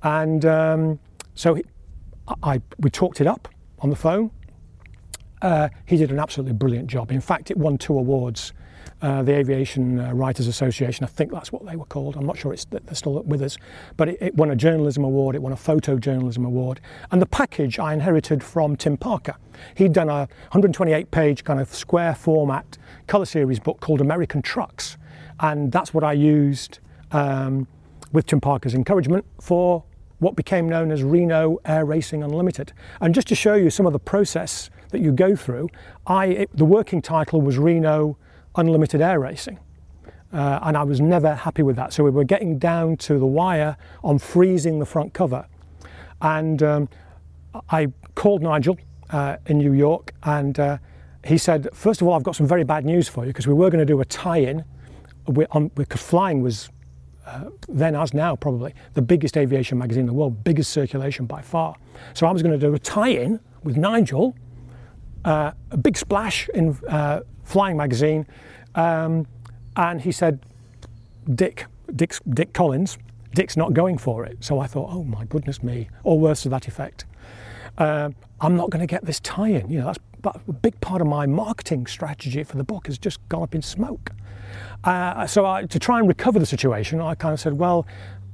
And 0.05 0.45
um, 0.45 1.01
so 1.35 1.55
he, 1.55 1.65
I, 2.43 2.61
we 2.79 2.91
talked 2.91 3.21
it 3.21 3.27
up 3.27 3.49
on 3.81 3.91
the 3.91 3.97
phone. 3.97 4.31
Uh, 5.43 5.69
he 5.87 5.97
did 5.97 6.11
an 6.11 6.19
absolutely 6.19 6.55
brilliant 6.55 6.89
job. 6.89 7.11
In 7.11 7.21
fact, 7.21 7.51
it 7.51 7.57
won 7.57 7.77
two 7.77 7.99
awards 7.99 8.53
uh, 9.03 9.23
the 9.23 9.33
Aviation 9.33 10.01
uh, 10.01 10.13
Writers 10.13 10.47
Association. 10.47 11.05
I 11.05 11.09
think 11.09 11.31
that's 11.31 11.53
what 11.53 11.67
they 11.67 11.77
were 11.77 11.85
called. 11.85 12.17
I'm 12.17 12.25
not 12.25 12.39
sure 12.39 12.53
it's, 12.55 12.65
they're 12.65 12.81
still 12.95 13.23
with 13.23 13.43
us. 13.43 13.57
But 13.97 14.09
it, 14.09 14.19
it, 14.21 14.35
won 14.35 14.51
a 14.51 14.57
journalism 14.57 15.05
award, 15.05 15.35
it 15.35 15.43
won 15.43 15.53
a 15.53 15.57
photojournalism 15.57 16.45
award. 16.45 16.81
And 17.11 17.21
the 17.21 17.27
package 17.27 17.79
I 17.79 17.93
inherited 17.93 18.43
from 18.43 18.77
Tim 18.77 18.97
Parker. 18.97 19.37
He'd 19.75 19.93
done 19.93 20.09
a 20.09 20.21
128 20.51 21.11
page 21.11 21.45
kind 21.45 21.61
of 21.61 21.75
square 21.75 22.15
format 22.15 22.79
colour 23.07 23.27
series 23.27 23.61
book 23.61 23.81
called 23.81 24.01
American 24.01 24.41
Trucks. 24.41 24.97
And 25.41 25.71
that's 25.71 25.93
what 25.93 26.05
I 26.05 26.13
used 26.13 26.79
um, 27.13 27.67
with 28.13 28.27
Tim 28.27 28.41
Parker's 28.41 28.75
encouragement 28.75 29.27
for 29.41 29.85
what 30.25 30.37
became 30.37 30.69
known 30.69 30.91
as 30.91 31.05
Reno 31.05 31.59
Air 31.67 31.85
Racing 31.85 32.23
Unlimited. 32.23 32.73
And 33.03 33.15
just 33.15 33.29
to 33.29 33.35
show 33.35 33.55
you 33.55 33.69
some 33.69 33.85
of 33.87 33.93
the 33.93 33.99
process 33.99 34.71
that 34.89 35.01
you 35.01 35.13
go 35.13 35.37
through, 35.37 35.69
I, 36.07 36.27
it, 36.27 36.57
the 36.57 36.65
working 36.65 37.03
title 37.03 37.43
was 37.43 37.59
Reno 37.59 38.17
unlimited 38.57 39.03
air 39.03 39.21
racing. 39.21 39.59
Uh, 40.33 40.61
and 40.63 40.77
I 40.77 40.83
was 40.83 41.01
never 41.01 41.35
happy 41.35 41.63
with 41.63 41.77
that. 41.77 41.93
So 41.93 42.03
we 42.03 42.11
were 42.11 42.25
getting 42.25 42.59
down 42.59 42.97
to 42.99 43.19
the 43.19 43.27
wire 43.27 43.77
on 44.03 44.19
freezing 44.19 44.79
the 44.79 44.87
front 44.87 45.13
cover. 45.13 45.47
And 46.23 46.63
um, 46.63 46.89
I 47.69 47.89
called 48.15 48.43
Nigel 48.43 48.79
uh, 49.11 49.37
in 49.47 49.59
New 49.59 49.75
York 49.75 50.15
and 50.23 50.59
uh, 50.59 50.79
he 51.25 51.37
said, 51.37 51.69
First 51.75 52.01
of 52.01 52.09
all, 52.09 52.15
I've 52.15 52.23
got 52.23 52.35
some 52.35 52.47
very 52.47 52.65
bad 52.65 52.85
news 52.85 53.09
for 53.09 53.25
you 53.25 53.29
because 53.29 53.47
we 53.47 53.55
were 53.55 53.69
going 53.69 53.87
to 53.87 53.93
do 53.93 54.01
a 54.01 54.05
tie 54.05 54.39
in 54.39 54.65
because 55.75 56.01
flying 56.01 56.43
was 56.43 56.71
uh, 57.27 57.45
then 57.69 57.95
as 57.95 58.13
now 58.13 58.37
probably 58.37 58.75
the 58.95 59.03
biggest 59.03 59.37
aviation 59.37 59.79
magazine 59.79 60.03
in 60.03 60.07
the 60.07 60.13
world, 60.13 60.45
biggest 60.45 60.71
circulation 60.73 61.27
by 61.27 61.41
far. 61.41 61.77
So 62.13 62.27
I 62.27 62.33
was 62.33 62.43
going 62.43 62.59
to 62.59 62.67
do 62.67 62.75
a 62.75 62.79
tie 62.79 63.09
in 63.09 63.41
with 63.63 63.77
Nigel, 63.77 64.37
uh, 65.25 65.53
a 65.71 65.77
big 65.77 65.97
splash 65.97 66.49
in 66.51 66.79
uh, 66.89 67.21
Flying 67.45 67.77
Magazine, 67.77 68.27
um, 68.75 69.27
and 69.77 70.01
he 70.01 70.13
said, 70.13 70.41
Dick, 71.35 71.67
Dick's, 71.95 72.21
Dick 72.29 72.53
Collins, 72.53 72.99
Dick's 73.35 73.57
not 73.57 73.73
going 73.73 73.99
for 73.99 74.25
it. 74.25 74.45
So 74.45 74.61
I 74.61 74.67
thought, 74.67 74.91
oh 74.93 75.05
my 75.05 75.25
goodness 75.25 75.63
me, 75.63 75.89
or 76.03 76.19
worse 76.19 76.43
to 76.43 76.49
that 76.51 76.69
effect. 76.69 77.05
Uh, 77.79 78.11
I'm 78.41 78.57
not 78.57 78.71
going 78.71 78.81
to 78.81 78.87
get 78.87 79.05
this 79.05 79.19
tie-in. 79.21 79.71
You 79.71 79.81
know, 79.81 79.87
that's 79.87 79.99
a 80.25 80.53
big 80.53 80.81
part 80.81 81.01
of 81.01 81.07
my 81.07 81.27
marketing 81.27 81.87
strategy 81.87 82.45
for 82.45 82.57
the 82.57 82.65
book 82.65 82.87
has 82.87 82.99
just 82.99 83.27
gone 83.29 83.43
up 83.43 83.55
in 83.55 83.63
smoke. 83.63 84.11
Uh, 84.85 85.27
so 85.27 85.47
I, 85.47 85.65
to 85.65 85.79
try 85.79 85.99
and 85.99 86.09
recover 86.09 86.39
the 86.39 86.47
situation, 86.47 87.01
I 87.01 87.15
kind 87.15 87.33
of 87.33 87.41
said, 87.41 87.55
well, 87.55 87.87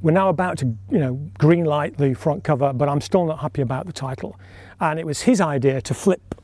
we're 0.02 0.12
now 0.12 0.28
about 0.28 0.58
to, 0.58 0.66
you 0.90 0.98
know, 0.98 1.14
green 1.38 1.64
light 1.64 1.98
the 1.98 2.14
front 2.14 2.42
cover, 2.42 2.72
but 2.72 2.88
I'm 2.88 3.00
still 3.00 3.26
not 3.26 3.40
happy 3.40 3.62
about 3.62 3.86
the 3.86 3.92
title. 3.92 4.38
And 4.80 4.98
it 4.98 5.06
was 5.06 5.22
his 5.22 5.40
idea 5.40 5.80
to 5.82 5.94
flip 5.94 6.34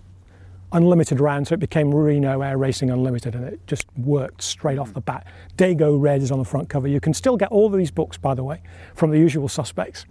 unlimited 0.72 1.20
round, 1.20 1.48
so 1.48 1.54
it 1.54 1.60
became 1.60 1.94
Reno 1.94 2.42
Air 2.42 2.58
Racing 2.58 2.90
Unlimited, 2.90 3.34
and 3.34 3.44
it 3.44 3.66
just 3.66 3.86
worked 3.96 4.42
straight 4.42 4.78
off 4.78 4.92
the 4.92 5.00
bat. 5.00 5.26
Dago 5.56 5.98
Red 5.98 6.22
is 6.22 6.30
on 6.30 6.38
the 6.38 6.44
front 6.44 6.68
cover. 6.68 6.88
You 6.88 7.00
can 7.00 7.14
still 7.14 7.36
get 7.36 7.48
all 7.50 7.66
of 7.66 7.72
these 7.72 7.90
books, 7.90 8.18
by 8.18 8.34
the 8.34 8.44
way, 8.44 8.62
from 8.94 9.10
the 9.10 9.18
usual 9.18 9.48
suspects. 9.48 10.06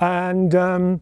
And, 0.00 0.54
um, 0.54 1.00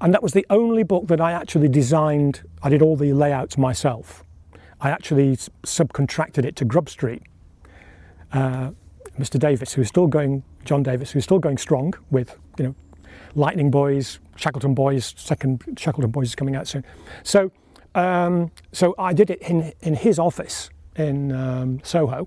and 0.00 0.14
that 0.14 0.22
was 0.22 0.32
the 0.32 0.46
only 0.48 0.84
book 0.84 1.06
that 1.08 1.20
I 1.20 1.32
actually 1.32 1.68
designed. 1.68 2.42
I 2.62 2.68
did 2.68 2.82
all 2.82 2.96
the 2.96 3.12
layouts 3.12 3.58
myself. 3.58 4.24
I 4.80 4.90
actually 4.90 5.36
subcontracted 5.36 6.44
it 6.44 6.56
to 6.56 6.64
Grub 6.64 6.88
Street. 6.88 7.22
Uh, 8.32 8.72
Mr. 9.18 9.38
Davis, 9.38 9.72
who's 9.72 9.88
still 9.88 10.06
going, 10.06 10.42
John 10.64 10.82
Davis, 10.82 11.10
who's 11.10 11.24
still 11.24 11.38
going 11.38 11.58
strong 11.58 11.94
with, 12.10 12.36
you 12.58 12.64
know, 12.66 12.74
Lightning 13.34 13.70
Boys, 13.70 14.18
Shackleton 14.36 14.74
Boys, 14.74 15.14
second 15.16 15.62
Shackleton 15.78 16.10
Boys 16.10 16.28
is 16.28 16.34
coming 16.34 16.56
out 16.56 16.66
soon. 16.66 16.84
So, 17.22 17.50
um, 17.94 18.50
so 18.72 18.94
I 18.98 19.12
did 19.12 19.30
it 19.30 19.40
in, 19.42 19.72
in 19.80 19.94
his 19.94 20.18
office 20.18 20.70
in 20.96 21.32
um, 21.32 21.80
Soho. 21.82 22.26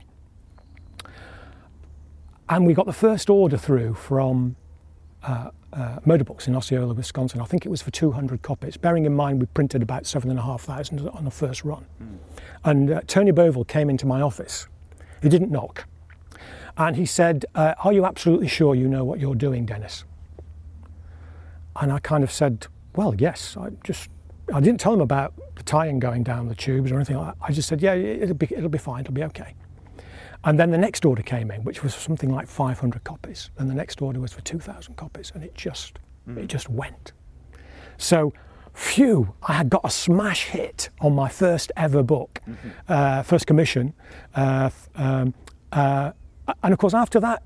And 2.47 2.65
we 2.65 2.73
got 2.73 2.87
the 2.87 2.93
first 2.93 3.29
order 3.29 3.57
through 3.57 3.93
from 3.93 4.55
uh, 5.23 5.51
uh, 5.73 5.99
Motorbooks 6.05 6.47
in 6.47 6.55
Osceola, 6.55 6.93
Wisconsin. 6.93 7.41
I 7.41 7.45
think 7.45 7.65
it 7.65 7.69
was 7.69 7.81
for 7.81 7.91
200 7.91 8.41
copies, 8.41 8.77
bearing 8.77 9.05
in 9.05 9.13
mind 9.13 9.39
we 9.39 9.45
printed 9.47 9.81
about 9.81 10.05
7,500 10.05 11.09
on 11.09 11.25
the 11.25 11.31
first 11.31 11.63
run. 11.63 11.85
Mm. 12.01 12.17
And 12.63 12.91
uh, 12.91 13.01
Tony 13.07 13.31
Bovell 13.31 13.67
came 13.67 13.89
into 13.89 14.05
my 14.05 14.21
office. 14.21 14.67
He 15.21 15.29
didn't 15.29 15.51
knock. 15.51 15.85
And 16.77 16.95
he 16.95 17.05
said, 17.05 17.45
uh, 17.55 17.75
Are 17.83 17.93
you 17.93 18.05
absolutely 18.05 18.47
sure 18.47 18.73
you 18.73 18.87
know 18.87 19.03
what 19.03 19.19
you're 19.19 19.35
doing, 19.35 19.65
Dennis? 19.65 20.05
And 21.79 21.91
I 21.91 21.99
kind 21.99 22.23
of 22.23 22.31
said, 22.31 22.67
well, 22.95 23.15
yes. 23.15 23.55
I 23.57 23.69
just, 23.83 24.09
I 24.53 24.59
didn't 24.59 24.79
tell 24.79 24.93
him 24.93 25.01
about 25.01 25.33
the 25.55 25.63
tie-in 25.63 25.99
going 25.99 26.23
down 26.23 26.47
the 26.47 26.55
tubes 26.55 26.91
or 26.91 26.95
anything 26.95 27.17
like 27.17 27.27
that. 27.27 27.45
I 27.45 27.51
just 27.53 27.67
said, 27.67 27.81
yeah, 27.81 27.93
it'll 27.93 28.35
be, 28.35 28.47
it'll 28.51 28.69
be 28.69 28.77
fine, 28.77 29.01
it'll 29.01 29.13
be 29.13 29.23
okay. 29.23 29.55
And 30.43 30.57
then 30.57 30.71
the 30.71 30.77
next 30.77 31.03
order 31.05 31.21
came 31.21 31.51
in, 31.51 31.63
which 31.63 31.83
was 31.83 31.93
something 31.93 32.29
like 32.29 32.47
500 32.47 33.03
copies. 33.03 33.49
And 33.57 33.69
the 33.69 33.73
next 33.73 34.01
order 34.01 34.19
was 34.19 34.31
for 34.31 34.41
2,000 34.41 34.95
copies. 34.95 35.31
And 35.35 35.43
it 35.43 35.53
just, 35.53 35.99
mm. 36.27 36.37
it 36.37 36.47
just 36.47 36.69
went. 36.69 37.11
So, 37.97 38.33
phew, 38.73 39.33
I 39.43 39.53
had 39.53 39.69
got 39.69 39.81
a 39.83 39.89
smash 39.89 40.45
hit 40.45 40.89
on 41.01 41.13
my 41.13 41.27
first 41.27 41.71
ever 41.75 42.01
book, 42.03 42.39
mm-hmm. 42.47 42.69
uh, 42.87 43.23
first 43.23 43.47
commission. 43.47 43.93
Uh, 44.33 44.69
um, 44.95 45.33
uh, 45.73 46.11
and 46.63 46.73
of 46.73 46.79
course, 46.79 46.93
after 46.93 47.19
that, 47.19 47.43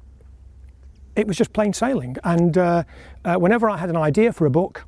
it 1.15 1.27
was 1.27 1.35
just 1.35 1.51
plain 1.53 1.73
sailing. 1.73 2.15
And 2.23 2.57
uh, 2.57 2.83
uh, 3.25 3.35
whenever 3.35 3.69
I 3.69 3.77
had 3.77 3.89
an 3.89 3.97
idea 3.97 4.31
for 4.33 4.45
a 4.45 4.51
book, 4.51 4.85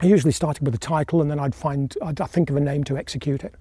I 0.00 0.06
usually 0.06 0.32
started 0.32 0.64
with 0.64 0.74
a 0.74 0.78
title 0.78 1.20
and 1.20 1.30
then 1.30 1.40
I'd 1.40 1.54
find, 1.54 1.94
I'd 2.02 2.18
think 2.28 2.50
of 2.50 2.56
a 2.56 2.60
name 2.60 2.84
to 2.84 2.96
execute 2.96 3.42
it. 3.42 3.54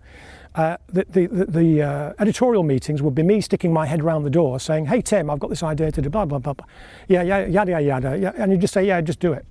Uh, 0.58 0.76
the 0.88 1.06
the, 1.10 1.28
the, 1.48 1.82
uh, 1.84 2.14
editorial 2.20 2.64
meetings 2.64 3.02
would 3.02 3.14
be 3.14 3.24
me 3.24 3.40
sticking 3.40 3.72
my 3.72 3.86
head 3.86 4.02
around 4.02 4.24
the 4.24 4.30
door 4.30 4.60
saying, 4.60 4.88
hey, 4.88 5.02
Tim, 5.02 5.30
I've 5.30 5.40
got 5.40 5.50
this 5.52 5.64
idea 5.64 5.92
to 5.92 6.02
do 6.02 6.10
blah, 6.10 6.26
blah, 6.26 6.40
blah, 6.40 6.54
blah. 6.54 6.66
Yeah, 7.08 7.22
yeah, 7.22 7.46
yada, 7.46 7.72
yada, 7.72 7.86
yada. 7.86 8.18
Yeah. 8.18 8.32
And 8.36 8.52
you 8.52 8.58
just 8.58 8.74
say, 8.74 8.86
yeah, 8.86 9.00
just 9.02 9.20
do 9.20 9.34
it. 9.34 9.46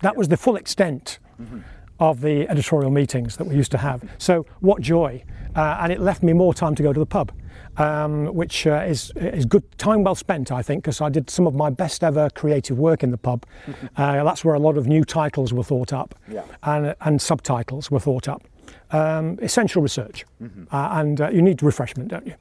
That 0.00 0.16
was 0.16 0.28
the 0.28 0.38
full 0.38 0.56
extent 0.56 1.18
mm-hmm. 1.40 1.60
of 1.98 2.22
the 2.22 2.48
editorial 2.48 2.90
meetings 2.90 3.36
that 3.36 3.46
we 3.46 3.54
used 3.54 3.70
to 3.72 3.78
have. 3.78 4.02
So, 4.16 4.46
what 4.60 4.80
joy. 4.80 5.22
Uh, 5.54 5.78
and 5.80 5.92
it 5.92 6.00
left 6.00 6.22
me 6.22 6.32
more 6.32 6.54
time 6.54 6.74
to 6.76 6.82
go 6.82 6.92
to 6.92 7.00
the 7.00 7.06
pub 7.06 7.32
um, 7.76 8.26
which 8.34 8.66
uh, 8.66 8.84
is 8.86 9.12
is 9.16 9.44
good 9.44 9.64
time 9.78 10.04
well 10.04 10.14
spent, 10.14 10.52
I 10.52 10.62
think, 10.62 10.82
because 10.82 11.00
I 11.00 11.08
did 11.08 11.30
some 11.30 11.46
of 11.46 11.54
my 11.54 11.70
best 11.70 12.04
ever 12.04 12.28
creative 12.30 12.78
work 12.78 13.02
in 13.02 13.10
the 13.10 13.16
pub. 13.16 13.46
uh, 13.96 14.24
that's 14.24 14.44
where 14.44 14.54
a 14.54 14.58
lot 14.58 14.76
of 14.76 14.86
new 14.86 15.04
titles 15.04 15.52
were 15.52 15.64
thought 15.64 15.92
up, 15.92 16.14
yeah. 16.30 16.42
and 16.62 16.94
and 17.00 17.20
subtitles 17.20 17.90
were 17.90 18.00
thought 18.00 18.28
up. 18.28 18.42
Um, 18.90 19.38
essential 19.40 19.82
research, 19.82 20.24
mm-hmm. 20.42 20.64
uh, 20.74 21.00
and 21.00 21.20
uh, 21.20 21.30
you 21.30 21.42
need 21.42 21.62
refreshment, 21.62 22.08
don't 22.08 22.26
you? 22.26 22.34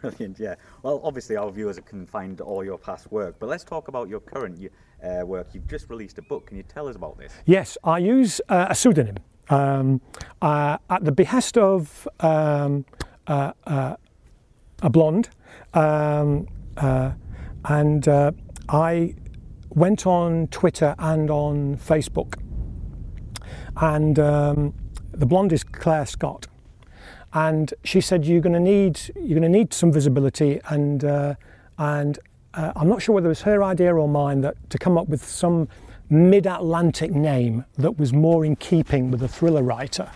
Brilliant, 0.00 0.38
yeah. 0.38 0.54
Well, 0.82 1.00
obviously, 1.04 1.36
our 1.36 1.50
viewers 1.50 1.78
can 1.80 2.06
find 2.06 2.40
all 2.40 2.64
your 2.64 2.78
past 2.78 3.12
work, 3.12 3.36
but 3.38 3.48
let's 3.48 3.64
talk 3.64 3.88
about 3.88 4.08
your 4.08 4.20
current 4.20 4.58
uh, 5.02 5.26
work. 5.26 5.48
You've 5.52 5.68
just 5.68 5.90
released 5.90 6.18
a 6.18 6.22
book. 6.22 6.46
Can 6.46 6.56
you 6.56 6.62
tell 6.62 6.88
us 6.88 6.96
about 6.96 7.18
this? 7.18 7.32
Yes, 7.44 7.76
I 7.84 7.98
use 7.98 8.40
uh, 8.48 8.68
a 8.70 8.74
pseudonym 8.74 9.16
um, 9.50 10.00
at 10.40 11.04
the 11.04 11.12
behest 11.12 11.58
of. 11.58 12.08
Um, 12.20 12.84
a 14.82 14.90
blonde, 14.90 15.28
um, 15.74 16.46
uh, 16.76 17.12
and 17.66 18.08
uh, 18.08 18.32
I 18.68 19.14
went 19.70 20.06
on 20.06 20.48
Twitter 20.48 20.94
and 20.98 21.30
on 21.30 21.76
Facebook, 21.76 22.34
and 23.76 24.18
um, 24.18 24.74
the 25.20 25.26
blonde 25.26 25.52
is 25.52 25.62
Claire 25.62 26.06
Scott, 26.06 26.48
and 27.34 27.74
she 27.84 28.00
said 28.00 28.24
you're 28.24 28.40
going 28.40 28.54
to 28.54 28.58
need 28.58 28.98
you're 29.14 29.38
going 29.38 29.52
to 29.52 29.58
need 29.58 29.72
some 29.74 29.92
visibility, 29.92 30.60
and 30.70 31.04
uh, 31.04 31.34
and 31.76 32.18
uh, 32.54 32.72
I'm 32.74 32.88
not 32.88 33.02
sure 33.02 33.14
whether 33.14 33.28
it 33.28 33.36
was 33.36 33.42
her 33.42 33.62
idea 33.62 33.94
or 33.94 34.08
mine 34.08 34.40
that 34.40 34.56
to 34.70 34.78
come 34.78 34.96
up 34.96 35.08
with 35.08 35.22
some 35.22 35.68
mid-Atlantic 36.08 37.12
name 37.12 37.64
that 37.76 37.98
was 37.98 38.12
more 38.12 38.44
in 38.46 38.56
keeping 38.56 39.10
with 39.10 39.22
a 39.22 39.28
thriller 39.28 39.62
writer 39.62 40.10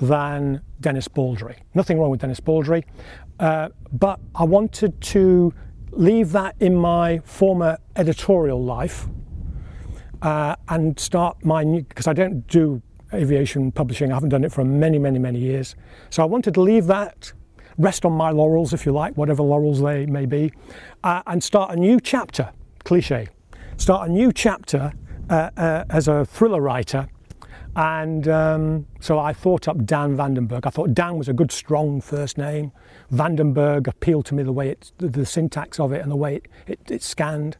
than 0.00 0.60
Dennis 0.80 1.06
Baldry. 1.06 1.56
Nothing 1.74 1.98
wrong 2.00 2.10
with 2.10 2.20
Dennis 2.20 2.40
Baldry, 2.40 2.84
uh, 3.38 3.68
but 3.92 4.18
I 4.34 4.44
wanted 4.44 5.00
to 5.00 5.54
leave 5.92 6.32
that 6.32 6.56
in 6.58 6.74
my 6.74 7.18
former 7.18 7.78
editorial 7.94 8.62
life 8.62 9.06
uh, 10.20 10.56
and 10.68 10.98
start 10.98 11.44
my 11.44 11.62
new, 11.62 11.82
because 11.82 12.08
I 12.08 12.12
don't 12.12 12.44
do 12.48 12.82
aviation 13.14 13.72
publishing, 13.72 14.10
I 14.10 14.14
haven't 14.14 14.30
done 14.30 14.44
it 14.44 14.52
for 14.52 14.64
many, 14.64 14.98
many, 14.98 15.18
many 15.18 15.38
years. 15.38 15.74
So 16.10 16.22
I 16.22 16.26
wanted 16.26 16.54
to 16.54 16.60
leave 16.60 16.86
that, 16.86 17.32
rest 17.78 18.04
on 18.04 18.12
my 18.12 18.30
laurels, 18.30 18.72
if 18.72 18.86
you 18.86 18.92
like, 18.92 19.16
whatever 19.16 19.42
laurels 19.42 19.80
they 19.80 20.06
may 20.06 20.26
be, 20.26 20.52
uh, 21.04 21.22
and 21.26 21.42
start 21.42 21.72
a 21.72 21.76
new 21.76 22.00
chapter, 22.00 22.50
cliche, 22.84 23.28
start 23.76 24.08
a 24.08 24.12
new 24.12 24.32
chapter 24.32 24.92
uh, 25.30 25.50
uh, 25.56 25.84
as 25.90 26.08
a 26.08 26.24
thriller 26.24 26.60
writer 26.60 27.08
and 27.74 28.28
um, 28.28 28.86
so 29.00 29.18
I 29.18 29.32
thought 29.32 29.66
up 29.66 29.84
Dan 29.84 30.16
Vandenberg. 30.16 30.66
I 30.66 30.70
thought 30.70 30.92
Dan 30.92 31.16
was 31.16 31.28
a 31.28 31.32
good, 31.32 31.50
strong 31.50 32.00
first 32.00 32.36
name. 32.36 32.72
Vandenberg 33.10 33.86
appealed 33.86 34.26
to 34.26 34.34
me 34.34 34.42
the 34.42 34.52
way 34.52 34.70
it, 34.70 34.92
the, 34.98 35.08
the 35.08 35.24
syntax 35.24 35.80
of 35.80 35.92
it 35.92 36.02
and 36.02 36.10
the 36.10 36.16
way 36.16 36.36
it, 36.36 36.48
it, 36.66 36.90
it 36.90 37.02
scanned. 37.02 37.56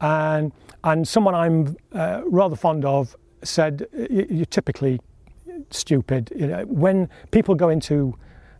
And, 0.00 0.52
and 0.84 1.08
someone 1.08 1.34
I'm 1.34 1.76
uh, 1.92 2.20
rather 2.26 2.54
fond 2.54 2.84
of 2.84 3.16
said, 3.46 3.86
You're 4.10 4.46
typically 4.46 5.00
stupid. 5.70 6.32
You 6.36 6.46
know, 6.46 6.64
when 6.66 7.08
people 7.30 7.54
go 7.54 7.68
into 7.68 8.16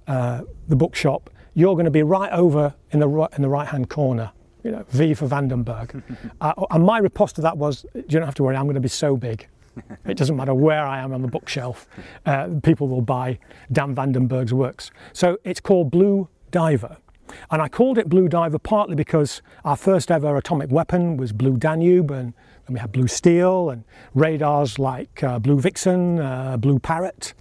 uh, 0.06 0.42
the 0.68 0.76
bookshop, 0.76 1.30
you're 1.54 1.74
going 1.74 1.86
to 1.86 1.90
be 1.90 2.02
right 2.02 2.32
over 2.32 2.74
in 2.90 3.00
the, 3.00 3.08
right, 3.08 3.30
in 3.34 3.42
the 3.42 3.48
right 3.48 3.66
hand 3.68 3.90
corner. 3.90 4.32
You 4.62 4.72
know, 4.72 4.84
V 4.88 5.14
for 5.14 5.28
Vandenberg. 5.28 6.02
uh, 6.40 6.52
and 6.70 6.84
my 6.84 6.98
riposte 6.98 7.36
to 7.36 7.42
that 7.42 7.56
was, 7.56 7.84
You 7.94 8.02
don't 8.02 8.24
have 8.24 8.34
to 8.36 8.42
worry, 8.42 8.56
I'm 8.56 8.64
going 8.64 8.74
to 8.74 8.80
be 8.80 8.88
so 8.88 9.16
big 9.16 9.48
it 10.06 10.16
doesn't 10.16 10.36
matter 10.36 10.54
where 10.54 10.86
I 10.86 11.00
am 11.00 11.12
on 11.12 11.22
the 11.22 11.28
bookshelf, 11.28 11.86
uh, 12.24 12.48
people 12.62 12.88
will 12.88 13.02
buy 13.02 13.38
Dan 13.72 13.94
Vandenberg's 13.94 14.52
works. 14.52 14.90
So 15.12 15.38
it's 15.44 15.60
called 15.60 15.90
Blue 15.90 16.28
Diver. 16.50 16.96
And 17.50 17.60
I 17.60 17.68
called 17.68 17.98
it 17.98 18.08
Blue 18.08 18.28
Diver 18.28 18.58
partly 18.58 18.94
because 18.94 19.42
our 19.64 19.76
first 19.76 20.10
ever 20.10 20.36
atomic 20.36 20.70
weapon 20.70 21.16
was 21.16 21.32
Blue 21.32 21.56
Danube, 21.56 22.10
and 22.10 22.34
then 22.66 22.74
we 22.74 22.80
had 22.80 22.92
Blue 22.92 23.06
Steel 23.06 23.70
and 23.70 23.84
radars 24.14 24.78
like 24.78 25.22
uh, 25.22 25.38
Blue 25.38 25.60
Vixen, 25.60 26.18
uh, 26.18 26.56
Blue 26.56 26.78
Parrot. 26.78 27.32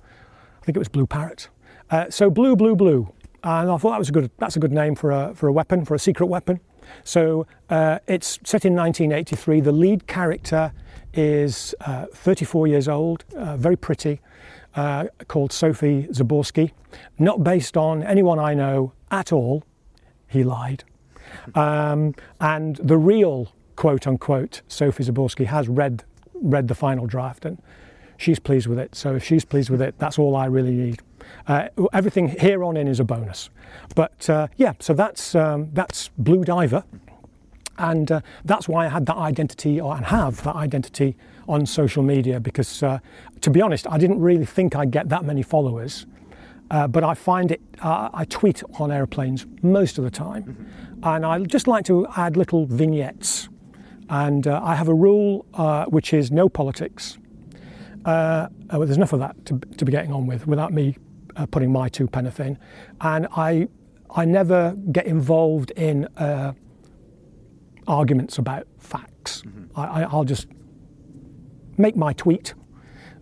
I 0.62 0.66
think 0.66 0.76
it 0.76 0.80
was 0.80 0.88
Blue 0.88 1.08
Parrot. 1.08 1.50
Uh, 1.90 2.10
so 2.10 2.30
blue, 2.30 2.56
blue, 2.56 2.76
blue. 2.76 3.12
And 3.44 3.70
I 3.70 3.78
thought 3.78 3.92
that 3.92 4.00
was 4.00 4.10
a 4.10 4.12
good, 4.12 4.32
that's 4.38 4.56
a 4.56 4.60
good 4.60 4.72
name 4.72 4.96
for 4.96 5.12
a, 5.12 5.34
for 5.36 5.48
a 5.48 5.54
weapon, 5.54 5.86
for 5.86 5.96
a 5.96 6.00
secret 6.00 6.28
weapon. 6.28 6.60
So 7.04 7.48
uh, 7.70 8.00
it's 8.08 8.40
set 8.44 8.66
in 8.66 8.76
1983. 8.76 9.62
The 9.62 9.72
lead 9.72 10.08
character 10.08 10.72
is 11.14 11.74
uh, 11.82 12.06
34 12.14 12.68
years 12.68 12.88
old, 12.88 13.26
uh, 13.36 13.58
very 13.58 13.76
pretty, 13.76 14.22
called 15.28 15.52
Sophie 15.52 16.08
Zaborski. 16.12 16.72
Not 17.18 17.44
based 17.44 17.78
on 17.78 18.04
anyone 18.04 18.40
I 18.40 18.54
know 18.54 18.94
at 19.10 19.32
all. 19.32 19.64
He 20.28 20.44
lied. 20.44 20.84
Um, 21.56 22.14
and 22.40 22.76
the 22.78 22.98
real 22.98 23.55
quote 23.76 24.08
unquote 24.08 24.62
Sophie 24.68 25.04
Zaborski 25.04 25.46
has 25.46 25.68
read 25.68 26.04
read 26.34 26.68
the 26.68 26.76
final 26.76 27.06
draft 27.06 27.46
and 27.46 27.62
she's 28.18 28.40
pleased 28.40 28.68
with 28.68 28.80
it. 28.80 28.96
So 28.96 29.16
if 29.16 29.24
she's 29.24 29.46
pleased 29.46 29.70
with 29.70 29.82
it, 29.82 29.96
that's 29.98 30.20
all 30.20 30.36
I 30.36 30.46
really 30.46 30.72
need. 30.72 31.02
Uh, 31.48 31.70
everything 31.94 32.28
here 32.28 32.64
on 32.64 32.78
in 32.78 32.88
is 32.88 33.00
a 33.00 33.04
bonus. 33.04 33.50
But 33.96 34.30
uh, 34.30 34.48
yeah, 34.58 34.74
so 34.80 34.94
that's 34.94 35.36
um, 35.36 35.70
that's 35.74 36.10
Blue 36.18 36.44
Diver. 36.44 36.84
And 37.78 38.10
uh, 38.10 38.22
that's 38.46 38.70
why 38.70 38.86
I 38.86 38.90
had 38.90 39.06
that 39.08 39.18
identity, 39.18 39.82
or 39.82 39.96
and 39.96 40.06
have 40.06 40.42
that 40.44 40.56
identity 40.56 41.18
on 41.48 41.66
social 41.66 42.04
media, 42.04 42.40
because 42.40 42.82
uh, 42.82 43.00
to 43.42 43.50
be 43.50 43.62
honest, 43.62 43.86
I 43.90 43.98
didn't 43.98 44.22
really 44.22 44.46
think 44.46 44.76
I'd 44.76 44.92
get 44.92 45.10
that 45.10 45.26
many 45.26 45.42
followers. 45.42 46.06
Uh, 46.72 46.88
but 46.88 47.04
I 47.04 47.14
find 47.14 47.52
it, 47.52 47.62
uh, 47.82 48.10
I 48.14 48.26
tweet 48.26 48.64
on 48.80 48.92
airplanes 48.92 49.46
most 49.62 49.98
of 49.98 50.04
the 50.04 50.10
time. 50.10 50.44
Mm-hmm. 50.44 51.00
And 51.04 51.26
I 51.26 51.40
just 51.40 51.68
like 51.68 51.86
to 51.86 52.08
add 52.16 52.38
little 52.38 52.66
vignettes. 52.66 53.50
And 54.10 54.48
uh, 54.48 54.62
I 54.64 54.76
have 54.76 54.88
a 54.88 54.94
rule 54.94 55.46
uh, 55.54 55.86
which 55.86 56.14
is 56.14 56.32
no 56.32 56.48
politics. 56.50 57.18
well, 58.06 58.50
there's 58.70 58.98
enough 58.98 59.14
of 59.14 59.20
that 59.20 59.46
to, 59.46 59.60
to, 59.78 59.86
be 59.86 59.92
getting 59.92 60.12
on 60.12 60.28
with 60.28 60.46
without 60.46 60.72
me 60.74 60.98
putting 61.52 61.72
my 61.72 61.90
two 61.90 62.08
penneth 62.08 62.40
in. 62.40 62.58
And 63.02 63.28
I, 63.36 63.68
I 64.16 64.26
never 64.26 64.76
get 64.92 65.06
involved 65.06 65.72
in 65.72 66.08
arguments 67.88 68.38
about 68.38 68.68
facts. 68.80 69.42
Mm-hmm. 69.42 69.80
I, 69.80 70.06
will 70.16 70.24
just 70.24 70.48
make 71.78 71.96
my 71.96 72.14
tweet, 72.14 72.54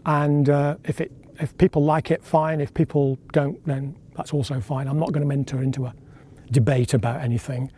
and 0.05 0.49
uh, 0.49 0.77
if 0.83 1.01
it 1.01 1.11
if 1.39 1.57
people 1.57 1.83
like 1.83 2.11
it, 2.11 2.23
fine. 2.23 2.61
If 2.61 2.73
people 2.73 3.17
don't, 3.31 3.63
then 3.65 3.97
that's 4.15 4.33
also 4.33 4.59
fine. 4.59 4.87
I'm 4.87 4.99
not 4.99 5.11
going 5.11 5.27
to 5.27 5.33
enter 5.33 5.61
into 5.63 5.85
a 5.85 5.93
debate 6.51 6.93
about 6.93 7.21
anything. 7.21 7.71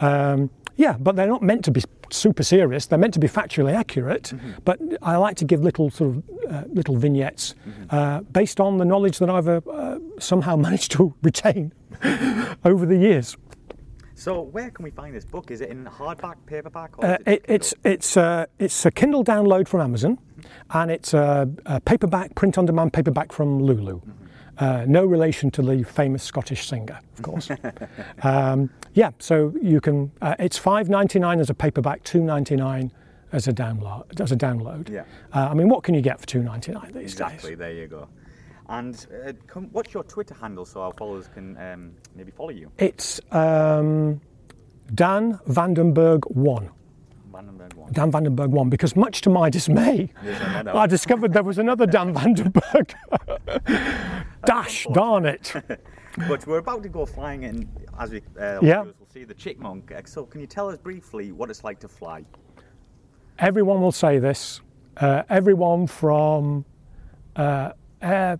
Um, 0.00 0.50
yeah, 0.76 0.96
but 0.98 1.16
they're 1.16 1.26
not 1.26 1.42
meant 1.42 1.64
to 1.66 1.70
be 1.70 1.82
super 2.10 2.42
serious. 2.42 2.86
They're 2.86 2.98
meant 2.98 3.14
to 3.14 3.20
be 3.20 3.28
factually 3.28 3.74
accurate. 3.74 4.24
Mm-hmm. 4.24 4.52
But 4.64 4.80
I 5.02 5.16
like 5.16 5.36
to 5.36 5.44
give 5.44 5.62
little 5.62 5.90
sort 5.90 6.16
of 6.16 6.22
uh, 6.50 6.64
little 6.72 6.96
vignettes 6.96 7.54
mm-hmm. 7.66 7.94
uh, 7.94 8.20
based 8.22 8.60
on 8.60 8.78
the 8.78 8.84
knowledge 8.84 9.18
that 9.18 9.30
I've 9.30 9.48
uh, 9.48 9.98
somehow 10.18 10.56
managed 10.68 10.92
to 10.92 11.14
retain 11.22 11.72
over 12.64 12.86
the 12.86 12.96
years. 12.96 13.36
So 14.14 14.42
where 14.42 14.70
can 14.70 14.84
we 14.84 14.90
find 14.90 15.14
this 15.14 15.24
book? 15.24 15.50
Is 15.50 15.62
it 15.62 15.70
in 15.70 15.84
hardback, 15.84 16.36
paperback? 16.46 16.92
Uh, 17.02 17.18
it, 17.26 17.44
it's 17.48 17.74
it's 17.82 18.16
uh, 18.16 18.46
it's 18.58 18.86
a 18.86 18.90
Kindle 18.92 19.24
download 19.24 19.66
from 19.66 19.80
Amazon, 19.80 20.16
and 20.70 20.92
it's 20.92 21.12
a, 21.12 21.50
a 21.66 21.80
paperback, 21.80 22.34
print 22.36 22.56
on 22.56 22.66
demand 22.66 22.92
paperback 22.92 23.32
from 23.32 23.58
Lulu. 23.58 24.00
Uh, 24.58 24.84
no 24.86 25.04
relation 25.04 25.50
to 25.50 25.62
the 25.62 25.82
famous 25.82 26.22
Scottish 26.22 26.68
singer, 26.68 27.00
of 27.16 27.22
course. 27.22 27.50
um, 28.22 28.70
yeah, 28.94 29.10
so 29.18 29.54
you 29.62 29.80
can. 29.80 30.12
Uh, 30.20 30.34
it's 30.38 30.58
five 30.58 30.88
ninety 30.88 31.18
nine 31.18 31.40
as 31.40 31.48
a 31.48 31.54
paperback, 31.54 32.04
two 32.04 32.22
ninety 32.22 32.56
nine 32.56 32.92
as 33.32 33.48
a 33.48 33.52
download. 33.52 34.20
As 34.20 34.30
a 34.30 34.36
download. 34.36 34.90
Yeah. 34.90 35.04
Uh, 35.32 35.48
I 35.50 35.54
mean, 35.54 35.68
what 35.68 35.82
can 35.82 35.94
you 35.94 36.02
get 36.02 36.20
for 36.20 36.26
two 36.26 36.42
ninety 36.42 36.72
nine 36.72 36.92
these 36.92 37.12
exactly, 37.12 37.12
days? 37.12 37.14
Exactly. 37.14 37.54
There 37.54 37.72
you 37.72 37.86
go. 37.86 38.08
And 38.68 39.06
uh, 39.26 39.32
come, 39.46 39.68
what's 39.72 39.92
your 39.92 40.04
Twitter 40.04 40.34
handle 40.34 40.64
so 40.64 40.82
our 40.82 40.92
followers 40.92 41.28
can 41.28 41.56
um, 41.58 41.92
maybe 42.14 42.30
follow 42.30 42.50
you? 42.50 42.70
It's 42.78 43.20
um, 43.30 44.20
Dan 44.94 45.38
Vandenberg 45.48 46.30
one. 46.30 46.70
Vandenberg 47.32 47.74
one. 47.74 47.92
Dan 47.92 48.12
Vandenberg 48.12 48.48
one, 48.48 48.68
because 48.68 48.94
much 48.94 49.20
to 49.22 49.30
my 49.30 49.50
dismay, 49.50 50.12
I 50.66 50.86
discovered 50.86 51.32
there 51.32 51.42
was 51.42 51.58
another 51.58 51.86
Dan 51.86 52.14
Vandenberg. 52.14 52.94
Dash, 54.44 54.86
darn 54.92 55.26
it. 55.26 55.52
but 56.28 56.46
we're 56.46 56.58
about 56.58 56.82
to 56.82 56.88
go 56.88 57.06
flying 57.06 57.44
in, 57.44 57.68
as 57.98 58.10
we 58.10 58.22
uh, 58.38 58.58
yeah. 58.62 58.82
will 58.82 58.94
see, 59.12 59.24
the 59.24 59.34
Chickmonk. 59.34 60.08
So, 60.08 60.24
can 60.24 60.40
you 60.40 60.46
tell 60.46 60.68
us 60.68 60.78
briefly 60.78 61.32
what 61.32 61.50
it's 61.50 61.64
like 61.64 61.78
to 61.80 61.88
fly? 61.88 62.24
Everyone 63.38 63.80
will 63.80 63.92
say 63.92 64.18
this. 64.18 64.60
Uh, 64.96 65.22
everyone 65.30 65.86
from 65.86 66.64
uh, 67.36 67.72
Air 68.02 68.38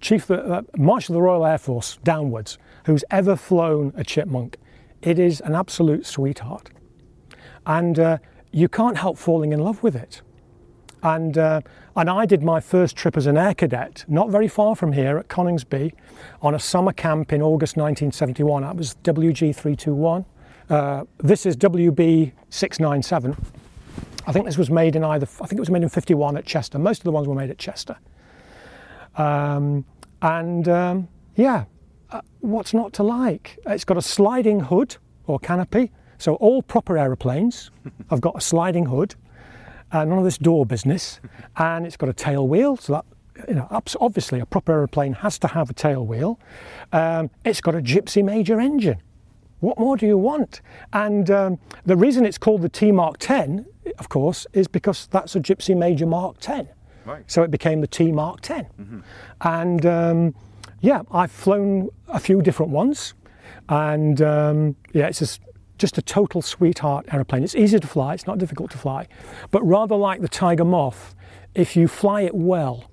Chief 0.00 0.30
uh, 0.30 0.62
Marshal 0.76 1.14
of 1.14 1.18
the 1.18 1.22
Royal 1.22 1.46
Air 1.46 1.58
Force 1.58 1.98
downwards 2.04 2.58
who's 2.86 3.04
ever 3.10 3.36
flown 3.36 3.92
a 3.96 4.04
chipmunk. 4.04 4.58
It 5.02 5.18
is 5.18 5.40
an 5.40 5.54
absolute 5.54 6.06
sweetheart. 6.06 6.70
And 7.66 7.98
uh, 7.98 8.18
you 8.52 8.68
can't 8.68 8.96
help 8.96 9.18
falling 9.18 9.52
in 9.52 9.60
love 9.60 9.82
with 9.82 9.96
it. 9.96 10.22
And, 11.04 11.36
uh, 11.36 11.60
and 11.94 12.08
I 12.08 12.24
did 12.24 12.42
my 12.42 12.60
first 12.60 12.96
trip 12.96 13.16
as 13.16 13.26
an 13.26 13.36
air 13.36 13.54
cadet, 13.54 14.04
not 14.08 14.30
very 14.30 14.48
far 14.48 14.74
from 14.74 14.92
here 14.92 15.18
at 15.18 15.28
Coningsby, 15.28 15.92
on 16.40 16.54
a 16.54 16.58
summer 16.58 16.92
camp 16.92 17.32
in 17.32 17.42
August 17.42 17.76
1971. 17.76 18.62
That 18.62 18.76
was 18.76 18.96
WG 19.04 19.54
321. 19.54 20.24
Uh, 20.70 21.04
this 21.18 21.44
is 21.44 21.56
WB 21.58 22.32
697. 22.48 23.36
I 24.26 24.32
think 24.32 24.46
this 24.46 24.56
was 24.56 24.70
made 24.70 24.96
in 24.96 25.04
either, 25.04 25.28
I 25.42 25.46
think 25.46 25.58
it 25.58 25.60
was 25.60 25.70
made 25.70 25.82
in 25.82 25.90
51 25.90 26.38
at 26.38 26.46
Chester. 26.46 26.78
Most 26.78 27.00
of 27.00 27.04
the 27.04 27.12
ones 27.12 27.28
were 27.28 27.34
made 27.34 27.50
at 27.50 27.58
Chester. 27.58 27.98
Um, 29.16 29.84
and 30.22 30.66
um, 30.68 31.08
yeah, 31.36 31.64
uh, 32.10 32.22
what's 32.40 32.72
not 32.72 32.94
to 32.94 33.02
like? 33.02 33.58
It's 33.66 33.84
got 33.84 33.98
a 33.98 34.02
sliding 34.02 34.60
hood 34.60 34.96
or 35.26 35.38
canopy. 35.38 35.92
So 36.16 36.36
all 36.36 36.62
proper 36.62 36.96
aeroplanes 36.96 37.70
have 38.08 38.22
got 38.22 38.36
a 38.36 38.40
sliding 38.40 38.86
hood, 38.86 39.14
uh, 39.94 40.04
none 40.04 40.18
of 40.18 40.24
this 40.24 40.38
door 40.38 40.66
business, 40.66 41.20
and 41.56 41.86
it's 41.86 41.96
got 41.96 42.08
a 42.08 42.12
tail 42.12 42.46
wheel. 42.46 42.76
So 42.76 42.94
that 42.94 43.04
you 43.48 43.54
know, 43.54 43.68
obviously 44.00 44.40
a 44.40 44.46
proper 44.46 44.72
aeroplane 44.72 45.14
has 45.14 45.38
to 45.40 45.48
have 45.48 45.70
a 45.70 45.72
tail 45.72 46.06
wheel. 46.06 46.38
Um, 46.92 47.30
it's 47.44 47.60
got 47.60 47.74
a 47.74 47.80
Gipsy 47.80 48.22
Major 48.22 48.60
engine. 48.60 48.98
What 49.60 49.78
more 49.78 49.96
do 49.96 50.06
you 50.06 50.18
want? 50.18 50.60
And 50.92 51.30
um, 51.30 51.58
the 51.86 51.96
reason 51.96 52.26
it's 52.26 52.38
called 52.38 52.62
the 52.62 52.68
T 52.68 52.92
Mark 52.92 53.16
10, 53.18 53.64
of 53.98 54.08
course, 54.08 54.46
is 54.52 54.68
because 54.68 55.06
that's 55.06 55.34
a 55.34 55.40
Gipsy 55.40 55.74
Major 55.74 56.06
Mark 56.06 56.36
10. 56.40 56.68
Right. 57.06 57.24
So 57.26 57.42
it 57.42 57.50
became 57.50 57.80
the 57.80 57.86
T 57.86 58.12
Mark 58.12 58.40
10. 58.42 58.64
Mm-hmm. 58.64 59.00
And 59.40 59.86
um, 59.86 60.34
yeah, 60.80 61.02
I've 61.10 61.32
flown 61.32 61.88
a 62.08 62.20
few 62.20 62.42
different 62.42 62.72
ones. 62.72 63.14
And 63.68 64.20
um, 64.20 64.76
yeah, 64.92 65.06
it's 65.06 65.20
just, 65.20 65.40
just 65.78 65.98
a 65.98 66.02
total 66.02 66.42
sweetheart 66.42 67.06
aeroplane. 67.12 67.42
It's 67.42 67.54
easy 67.54 67.78
to 67.78 67.86
fly, 67.86 68.14
it's 68.14 68.26
not 68.26 68.38
difficult 68.38 68.70
to 68.72 68.78
fly. 68.78 69.06
But 69.50 69.62
rather 69.66 69.96
like 69.96 70.20
the 70.20 70.28
Tiger 70.28 70.64
Moth, 70.64 71.14
if 71.54 71.76
you 71.76 71.88
fly 71.88 72.22
it 72.22 72.34
well, 72.34 72.90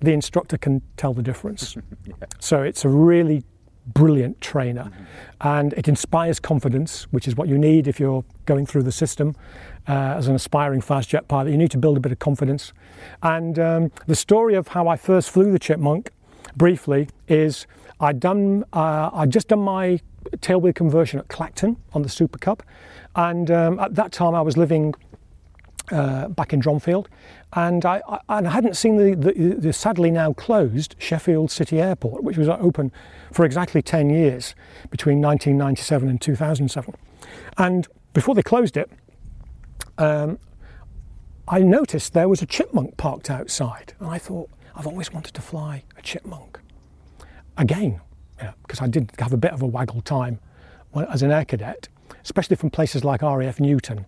the 0.00 0.12
instructor 0.12 0.58
can 0.58 0.82
tell 0.96 1.14
the 1.14 1.22
difference. 1.22 1.76
yeah. 2.06 2.14
So 2.38 2.62
it's 2.62 2.84
a 2.84 2.88
really 2.88 3.44
brilliant 3.86 4.40
trainer 4.40 4.84
mm-hmm. 4.84 5.04
and 5.42 5.72
it 5.74 5.88
inspires 5.88 6.40
confidence, 6.40 7.04
which 7.10 7.28
is 7.28 7.36
what 7.36 7.48
you 7.48 7.58
need 7.58 7.86
if 7.86 8.00
you're 8.00 8.24
going 8.46 8.64
through 8.66 8.82
the 8.82 8.92
system 8.92 9.34
uh, 9.88 10.14
as 10.16 10.26
an 10.26 10.34
aspiring 10.34 10.80
fast 10.80 11.10
jet 11.10 11.28
pilot. 11.28 11.50
You 11.50 11.58
need 11.58 11.70
to 11.72 11.78
build 11.78 11.96
a 11.96 12.00
bit 12.00 12.12
of 12.12 12.18
confidence. 12.18 12.72
And 13.22 13.58
um, 13.58 13.92
the 14.06 14.16
story 14.16 14.54
of 14.54 14.68
how 14.68 14.88
I 14.88 14.96
first 14.96 15.30
flew 15.30 15.52
the 15.52 15.58
Chipmunk, 15.58 16.10
briefly, 16.56 17.08
is 17.28 17.66
I'd 18.00 18.20
done 18.20 18.64
uh, 18.72 19.10
I'd 19.12 19.30
just 19.30 19.48
done 19.48 19.60
my 19.60 20.00
tailwheel 20.38 20.74
conversion 20.74 21.20
at 21.20 21.28
Clacton 21.28 21.76
on 21.92 22.02
the 22.02 22.08
Super 22.08 22.38
Cub. 22.38 22.62
and 23.16 23.50
um, 23.50 23.78
at 23.78 23.94
that 23.94 24.12
time 24.12 24.34
I 24.34 24.40
was 24.40 24.56
living 24.56 24.94
uh, 25.92 26.28
back 26.28 26.52
in 26.52 26.60
Dronfield, 26.60 27.06
and 27.52 27.84
I, 27.84 28.00
I, 28.08 28.18
and 28.30 28.48
I 28.48 28.50
hadn't 28.50 28.74
seen 28.74 28.96
the, 28.96 29.14
the, 29.14 29.54
the, 29.54 29.72
sadly 29.72 30.10
now 30.10 30.32
closed 30.32 30.96
Sheffield 30.98 31.50
City 31.50 31.80
Airport, 31.80 32.24
which 32.24 32.38
was 32.38 32.48
open 32.48 32.90
for 33.32 33.44
exactly 33.44 33.82
10 33.82 34.08
years 34.08 34.54
between 34.90 35.20
1997 35.20 36.08
and 36.08 36.20
2007. 36.20 36.94
And 37.58 37.86
before 38.14 38.34
they 38.34 38.42
closed 38.42 38.76
it, 38.76 38.90
um, 39.98 40.38
I 41.46 41.60
noticed 41.60 42.14
there 42.14 42.28
was 42.28 42.40
a 42.40 42.46
chipmunk 42.46 42.96
parked 42.96 43.28
outside, 43.28 43.92
and 44.00 44.08
I 44.08 44.18
thought, 44.18 44.48
I've 44.74 44.86
always 44.86 45.12
wanted 45.12 45.34
to 45.34 45.42
fly 45.42 45.84
a 45.96 46.02
chipmunk. 46.02 46.58
Again, 47.56 48.00
because 48.38 48.80
yeah, 48.80 48.84
I 48.84 48.88
did 48.88 49.12
have 49.18 49.32
a 49.32 49.36
bit 49.36 49.52
of 49.52 49.62
a 49.62 49.66
waggle 49.66 50.00
time 50.00 50.38
as 51.10 51.22
an 51.22 51.30
air 51.30 51.44
cadet, 51.44 51.88
especially 52.22 52.56
from 52.56 52.70
places 52.70 53.04
like 53.04 53.22
RAF 53.22 53.60
Newton 53.60 54.06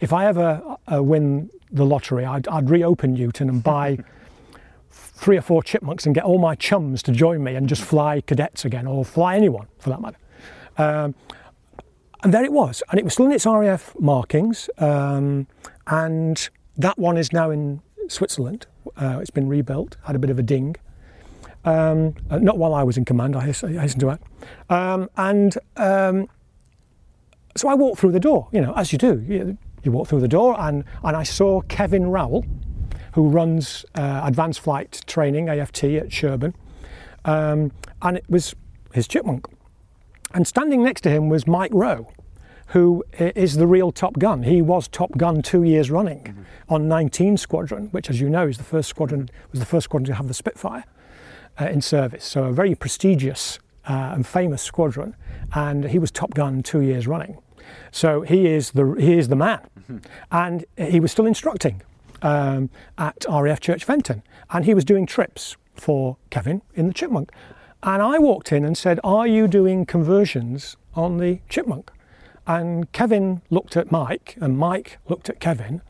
if 0.00 0.12
I 0.12 0.26
ever 0.26 0.76
uh, 0.92 1.02
win 1.02 1.50
the 1.70 1.84
lottery, 1.84 2.24
I'd, 2.24 2.48
I'd, 2.48 2.68
reopen 2.68 3.14
Newton 3.14 3.48
and 3.48 3.62
buy 3.62 3.98
three 4.90 5.36
or 5.36 5.42
four 5.42 5.62
chipmunks 5.62 6.06
and 6.06 6.14
get 6.14 6.24
all 6.24 6.38
my 6.38 6.54
chums 6.54 7.02
to 7.04 7.12
join 7.12 7.44
me 7.44 7.54
and 7.54 7.68
just 7.68 7.82
fly 7.82 8.20
cadets 8.22 8.64
again, 8.64 8.86
or 8.86 9.04
fly 9.04 9.36
anyone 9.36 9.66
for 9.78 9.90
that 9.90 10.00
matter. 10.00 10.16
Um, 10.78 11.14
and 12.22 12.34
there 12.34 12.44
it 12.44 12.52
was, 12.52 12.82
and 12.90 12.98
it 12.98 13.04
was 13.04 13.12
still 13.12 13.26
in 13.26 13.32
its 13.32 13.46
RAF 13.46 13.94
markings, 13.98 14.68
um, 14.78 15.46
and 15.86 16.48
that 16.76 16.98
one 16.98 17.16
is 17.16 17.32
now 17.32 17.50
in 17.50 17.80
Switzerland. 18.08 18.66
Uh, 18.96 19.18
it's 19.20 19.30
been 19.30 19.48
rebuilt, 19.48 19.96
had 20.04 20.16
a 20.16 20.18
bit 20.18 20.30
of 20.30 20.38
a 20.38 20.42
ding. 20.42 20.76
Um, 21.64 22.14
uh, 22.30 22.38
not 22.38 22.58
while 22.58 22.74
I 22.74 22.82
was 22.82 22.96
in 22.96 23.04
command, 23.04 23.36
I 23.36 23.44
hasten 23.44 24.00
to 24.00 24.10
add. 24.10 24.20
Um, 24.70 25.10
and 25.16 25.56
um, 25.76 26.28
so 27.56 27.68
I 27.68 27.74
walked 27.74 27.98
through 28.00 28.12
the 28.12 28.20
door, 28.20 28.48
you 28.52 28.60
know, 28.60 28.72
as 28.74 28.92
you 28.92 28.98
do. 28.98 29.22
You, 29.26 29.58
you 29.82 29.92
walk 29.92 30.08
through 30.08 30.20
the 30.20 30.28
door, 30.28 30.56
and, 30.58 30.84
and 31.04 31.16
I 31.16 31.22
saw 31.22 31.60
Kevin 31.62 32.06
Rowell, 32.06 32.44
who 33.14 33.28
runs 33.28 33.84
uh, 33.94 34.22
advanced 34.24 34.60
flight 34.60 35.02
training, 35.06 35.48
AFT, 35.48 35.84
at 35.84 36.08
Sherburn. 36.08 36.54
Um, 37.24 37.72
and 38.02 38.16
it 38.16 38.24
was 38.28 38.54
his 38.94 39.06
chipmunk. 39.06 39.46
And 40.32 40.46
standing 40.46 40.82
next 40.82 41.02
to 41.02 41.10
him 41.10 41.28
was 41.28 41.46
Mike 41.46 41.72
Rowe, 41.74 42.12
who 42.68 43.04
is 43.18 43.56
the 43.56 43.66
real 43.66 43.90
Top 43.90 44.18
Gun. 44.18 44.44
He 44.44 44.62
was 44.62 44.86
Top 44.86 45.16
Gun 45.18 45.42
two 45.42 45.64
years 45.64 45.90
running 45.90 46.22
mm-hmm. 46.22 46.72
on 46.72 46.88
19 46.88 47.36
Squadron, 47.36 47.88
which, 47.88 48.08
as 48.08 48.20
you 48.20 48.30
know, 48.30 48.46
is 48.46 48.58
the 48.58 48.64
first 48.64 48.88
squadron 48.88 49.28
was 49.50 49.60
the 49.60 49.66
first 49.66 49.84
squadron 49.84 50.06
to 50.06 50.14
have 50.14 50.28
the 50.28 50.34
Spitfire 50.34 50.84
uh, 51.60 51.66
in 51.66 51.80
service. 51.80 52.24
So 52.24 52.44
a 52.44 52.52
very 52.52 52.74
prestigious 52.74 53.58
uh, 53.88 54.12
and 54.14 54.26
famous 54.26 54.62
squadron. 54.62 55.14
And 55.52 55.84
he 55.84 55.98
was 55.98 56.10
Top 56.10 56.34
Gun 56.34 56.62
two 56.62 56.80
years 56.80 57.06
running. 57.06 57.38
So 57.92 58.22
he 58.22 58.46
is 58.46 58.72
the, 58.72 58.94
he 58.98 59.18
is 59.18 59.28
the 59.28 59.36
man. 59.36 59.60
Mm-hmm. 59.80 59.98
And 60.30 60.64
he 60.76 61.00
was 61.00 61.12
still 61.12 61.26
instructing 61.26 61.82
um, 62.22 62.70
at 62.98 63.24
RAF 63.28 63.60
Church 63.60 63.84
Fenton. 63.84 64.22
And 64.50 64.64
he 64.64 64.74
was 64.74 64.84
doing 64.84 65.06
trips 65.06 65.56
for 65.74 66.16
Kevin 66.30 66.62
in 66.74 66.86
the 66.88 66.94
Chipmunk. 66.94 67.30
And 67.82 68.02
I 68.02 68.18
walked 68.18 68.52
in 68.52 68.64
and 68.64 68.76
said, 68.76 69.00
Are 69.02 69.26
you 69.26 69.48
doing 69.48 69.86
conversions 69.86 70.76
on 70.94 71.16
the 71.16 71.40
Chipmunk? 71.48 71.90
And 72.46 72.90
Kevin 72.92 73.42
looked 73.48 73.76
at 73.76 73.90
Mike, 73.90 74.36
and 74.40 74.58
Mike 74.58 74.98
looked 75.08 75.30
at 75.30 75.40
Kevin. 75.40 75.82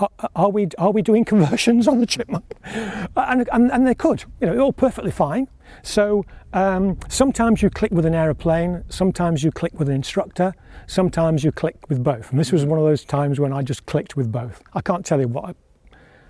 Are, 0.00 0.10
are 0.34 0.48
we 0.48 0.68
are 0.78 0.90
we 0.90 1.02
doing 1.02 1.24
conversions 1.24 1.86
on 1.86 2.00
the 2.00 2.06
chipmunk? 2.06 2.44
And, 2.64 3.48
and, 3.52 3.70
and 3.70 3.86
they 3.86 3.94
could, 3.94 4.24
you 4.40 4.46
know, 4.46 4.58
all 4.58 4.72
perfectly 4.72 5.10
fine. 5.10 5.46
So 5.82 6.24
um, 6.52 6.98
sometimes 7.08 7.62
you 7.62 7.70
click 7.70 7.92
with 7.92 8.06
an 8.06 8.14
aeroplane, 8.14 8.82
sometimes 8.88 9.44
you 9.44 9.52
click 9.52 9.78
with 9.78 9.88
an 9.88 9.94
instructor, 9.94 10.54
sometimes 10.86 11.44
you 11.44 11.52
click 11.52 11.76
with 11.88 12.02
both. 12.02 12.30
And 12.30 12.40
this 12.40 12.50
was 12.50 12.64
one 12.64 12.78
of 12.78 12.84
those 12.84 13.04
times 13.04 13.38
when 13.38 13.52
I 13.52 13.62
just 13.62 13.86
clicked 13.86 14.16
with 14.16 14.32
both. 14.32 14.62
I 14.72 14.80
can't 14.80 15.04
tell 15.04 15.20
you 15.20 15.28
what 15.28 15.54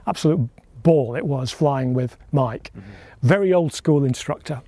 absolute 0.07 0.49
ball 0.83 1.15
it 1.17 1.25
was 1.25 1.51
flying 1.51 1.95
with 1.95 2.17
Mike. 2.33 2.71
Mm-hmm. 2.77 2.91
Very 3.23 3.53
old 3.53 3.73
school 3.73 4.05
instructor. 4.05 4.63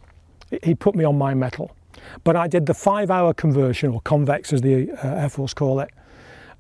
He 0.63 0.75
put 0.75 0.95
me 0.95 1.05
on 1.05 1.19
my 1.19 1.35
mettle. 1.35 1.75
But 2.25 2.37
I 2.37 2.47
did 2.49 2.67
the 2.67 2.75
five 2.75 3.11
hour 3.11 3.33
conversion, 3.35 3.91
or 3.91 4.01
convex 4.01 4.53
as 4.53 4.61
the 4.61 4.91
uh, 4.91 5.23
Air 5.23 5.29
Force 5.29 5.55
call 5.55 5.81
it, 5.81 5.91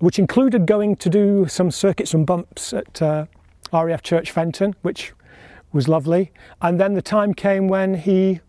which 0.02 0.18
included 0.18 0.66
going 0.66 0.96
to 0.96 1.08
do 1.08 1.46
some 1.46 1.70
circuits 1.70 2.12
and 2.12 2.26
bumps 2.26 2.72
at 2.72 3.00
uh, 3.00 3.24
RAF 3.72 4.02
Church 4.02 4.32
Fenton, 4.32 4.74
which 4.82 5.12
was 5.72 5.86
lovely. 5.86 6.32
And 6.60 6.80
then 6.80 6.94
the 6.94 7.02
time 7.02 7.32
came 7.34 7.68
when 7.68 7.94
he 7.94 8.40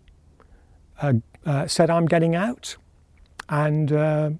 uh, 0.99 1.13
uh, 1.45 1.67
said, 1.67 1.91
I'm 1.91 2.07
getting 2.07 2.33
out, 2.33 2.75
and 3.49 3.91
uh, 3.91 4.31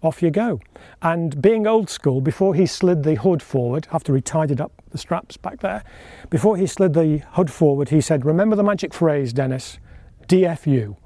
off 0.00 0.22
you 0.22 0.30
go. 0.30 0.60
And 1.02 1.42
being 1.42 1.66
old 1.66 1.90
school, 1.90 2.20
before 2.20 2.54
he 2.54 2.66
slid 2.66 3.02
the 3.02 3.16
hood 3.16 3.42
forward, 3.42 3.88
after 3.90 4.14
he 4.14 4.20
tidied 4.20 4.60
up 4.60 4.70
the 4.90 4.98
straps 4.98 5.36
back 5.36 5.58
there, 5.62 5.82
before 6.30 6.56
he 6.56 6.68
slid 6.68 6.94
the 6.94 7.24
hood 7.32 7.50
forward, 7.50 7.88
he 7.88 8.00
said, 8.00 8.24
Remember 8.24 8.54
the 8.54 8.62
magic 8.62 8.94
phrase, 8.94 9.32
Dennis, 9.32 9.80
DFU. 10.28 10.96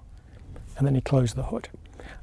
And 0.76 0.86
then 0.86 0.94
he 0.94 1.00
closed 1.00 1.36
the 1.36 1.44
hood. 1.44 1.70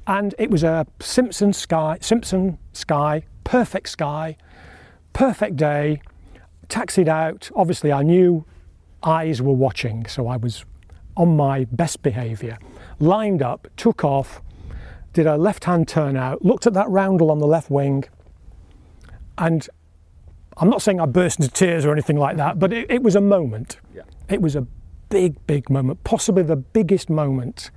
And 0.06 0.32
it 0.38 0.48
was 0.48 0.62
a 0.62 0.86
Simpson 1.00 1.52
sky, 1.52 1.98
Simpson 2.00 2.58
sky, 2.72 3.24
perfect 3.44 3.88
sky, 3.88 4.36
perfect 5.12 5.56
day, 5.56 6.00
taxied 6.68 7.08
out. 7.08 7.50
Obviously, 7.54 7.92
I 7.92 8.02
knew 8.02 8.44
eyes 9.02 9.42
were 9.42 9.52
watching, 9.52 10.06
so 10.06 10.28
I 10.28 10.36
was 10.36 10.64
on 11.16 11.36
my 11.36 11.64
best 11.70 12.02
behaviour. 12.02 12.58
Lined 12.98 13.42
up, 13.42 13.68
took 13.76 14.04
off, 14.04 14.40
did 15.12 15.26
a 15.26 15.36
left 15.36 15.64
hand 15.64 15.88
turnout, 15.88 16.44
looked 16.44 16.66
at 16.66 16.74
that 16.74 16.88
roundel 16.88 17.30
on 17.30 17.38
the 17.38 17.46
left 17.46 17.70
wing, 17.70 18.04
and 19.38 19.68
I'm 20.56 20.68
not 20.68 20.82
saying 20.82 21.00
I 21.00 21.06
burst 21.06 21.40
into 21.40 21.50
tears 21.50 21.84
or 21.84 21.92
anything 21.92 22.16
like 22.16 22.36
that, 22.36 22.58
but 22.58 22.72
it, 22.72 22.90
it 22.90 23.02
was 23.02 23.16
a 23.16 23.20
moment. 23.20 23.78
Yeah. 23.94 24.02
It 24.28 24.40
was 24.40 24.56
a 24.56 24.66
big, 25.08 25.46
big 25.46 25.68
moment, 25.68 26.04
possibly 26.04 26.42
the 26.42 26.56
biggest 26.56 27.10
moment 27.10 27.70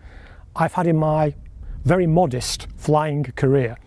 I've 0.55 0.73
had 0.73 0.87
in 0.87 0.97
my 0.97 1.35
very 1.83 2.07
modest 2.07 2.67
flying 2.77 3.23
career. 3.35 3.77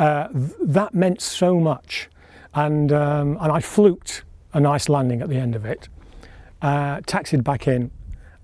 Uh, 0.00 0.28
th- 0.28 0.52
that 0.60 0.94
meant 0.94 1.20
so 1.20 1.60
much, 1.60 2.08
and 2.54 2.90
um, 2.90 3.36
and 3.40 3.52
I 3.52 3.60
fluked 3.60 4.24
a 4.54 4.60
nice 4.60 4.88
landing 4.88 5.20
at 5.22 5.28
the 5.28 5.36
end 5.36 5.54
of 5.54 5.64
it 5.64 5.88
uh, 6.62 7.00
taxied 7.06 7.44
back 7.44 7.68
in, 7.68 7.90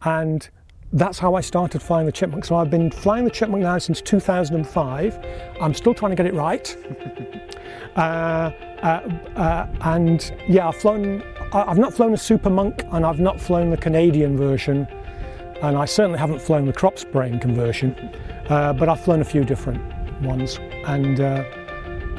and 0.03 0.49
that's 0.92 1.19
how 1.19 1.35
I 1.35 1.40
started 1.40 1.83
flying 1.83 2.07
the 2.07 2.12
Chipmunk. 2.12 2.45
So 2.45 2.57
I've 2.57 2.71
been 2.71 2.90
flying 2.90 3.25
the 3.25 3.31
Chipmunk 3.31 3.62
now 3.62 3.79
since 3.79 4.01
2005. 4.01 5.19
I'm 5.61 5.75
still 5.75 5.95
trying 5.95 6.11
to 6.11 6.16
get 6.16 6.27
it 6.27 6.35
right. 6.35 6.77
uh, 7.97 8.01
uh, 8.83 8.87
uh, 9.37 9.66
and 9.81 10.33
yeah, 10.49 10.69
I've 10.69 10.77
flown. 10.77 11.23
I've 11.53 11.79
not 11.79 11.95
flown 11.95 12.12
a 12.12 12.19
Super 12.19 12.51
Monk, 12.51 12.85
and 12.92 13.07
I've 13.07 13.21
not 13.21 13.40
flown 13.40 13.71
the 13.71 13.77
Canadian 13.77 14.37
version, 14.37 14.87
and 15.62 15.77
I 15.77 15.87
certainly 15.87 16.19
haven't 16.19 16.40
flown 16.40 16.66
the 16.66 16.73
crop 16.73 16.99
spraying 16.99 17.40
conversion. 17.40 17.95
Uh, 18.49 18.73
but 18.73 18.88
I've 18.88 19.01
flown 19.01 19.21
a 19.21 19.25
few 19.25 19.42
different 19.42 19.95
ones, 20.22 20.59
and 20.87 21.20
uh, 21.20 21.44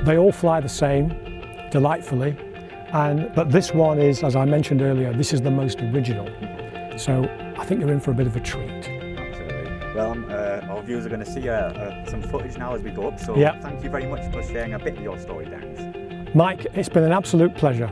they 0.04 0.18
all 0.18 0.32
fly 0.32 0.60
the 0.60 0.70
same, 0.70 1.10
delightfully. 1.72 2.36
And 2.94 3.30
but 3.36 3.52
this 3.52 3.74
one 3.74 4.00
is, 4.00 4.24
as 4.24 4.36
I 4.36 4.46
mentioned 4.46 4.82
earlier, 4.82 5.14
this 5.14 5.34
is 5.34 5.42
the 5.42 5.52
most 5.52 5.82
original. 5.82 6.28
So 6.98 7.24
I 7.58 7.66
think 7.66 7.82
you're 7.82 7.92
in 7.92 8.00
for 8.00 8.12
a 8.12 8.14
bit 8.14 8.28
of 8.28 8.36
a 8.36 8.40
treat. 8.40 8.88
Absolutely. 8.88 9.94
Well, 9.94 10.12
um, 10.12 10.26
uh, 10.30 10.62
our 10.70 10.82
viewers 10.82 11.06
are 11.06 11.10
going 11.10 11.24
to 11.24 11.30
see 11.32 11.50
uh, 11.50 11.54
uh, 11.54 12.06
some 12.10 12.22
footage 12.22 12.58
now 12.58 12.74
as 12.76 12.82
we 12.82 12.92
go 12.92 13.08
up. 13.08 13.20
So 13.20 13.36
Yeah. 13.38 13.60
thank 13.62 13.84
you 13.84 13.90
very 13.90 14.06
much 14.06 14.32
for 14.32 14.42
sharing 14.44 14.74
a 14.74 14.80
bit 14.80 14.98
of 14.98 15.04
your 15.04 15.18
story, 15.20 15.46
Dennis. 15.46 16.34
Mike, 16.34 16.66
it's 16.74 16.90
been 16.90 17.04
an 17.04 17.12
absolute 17.12 17.56
pleasure. 17.56 17.90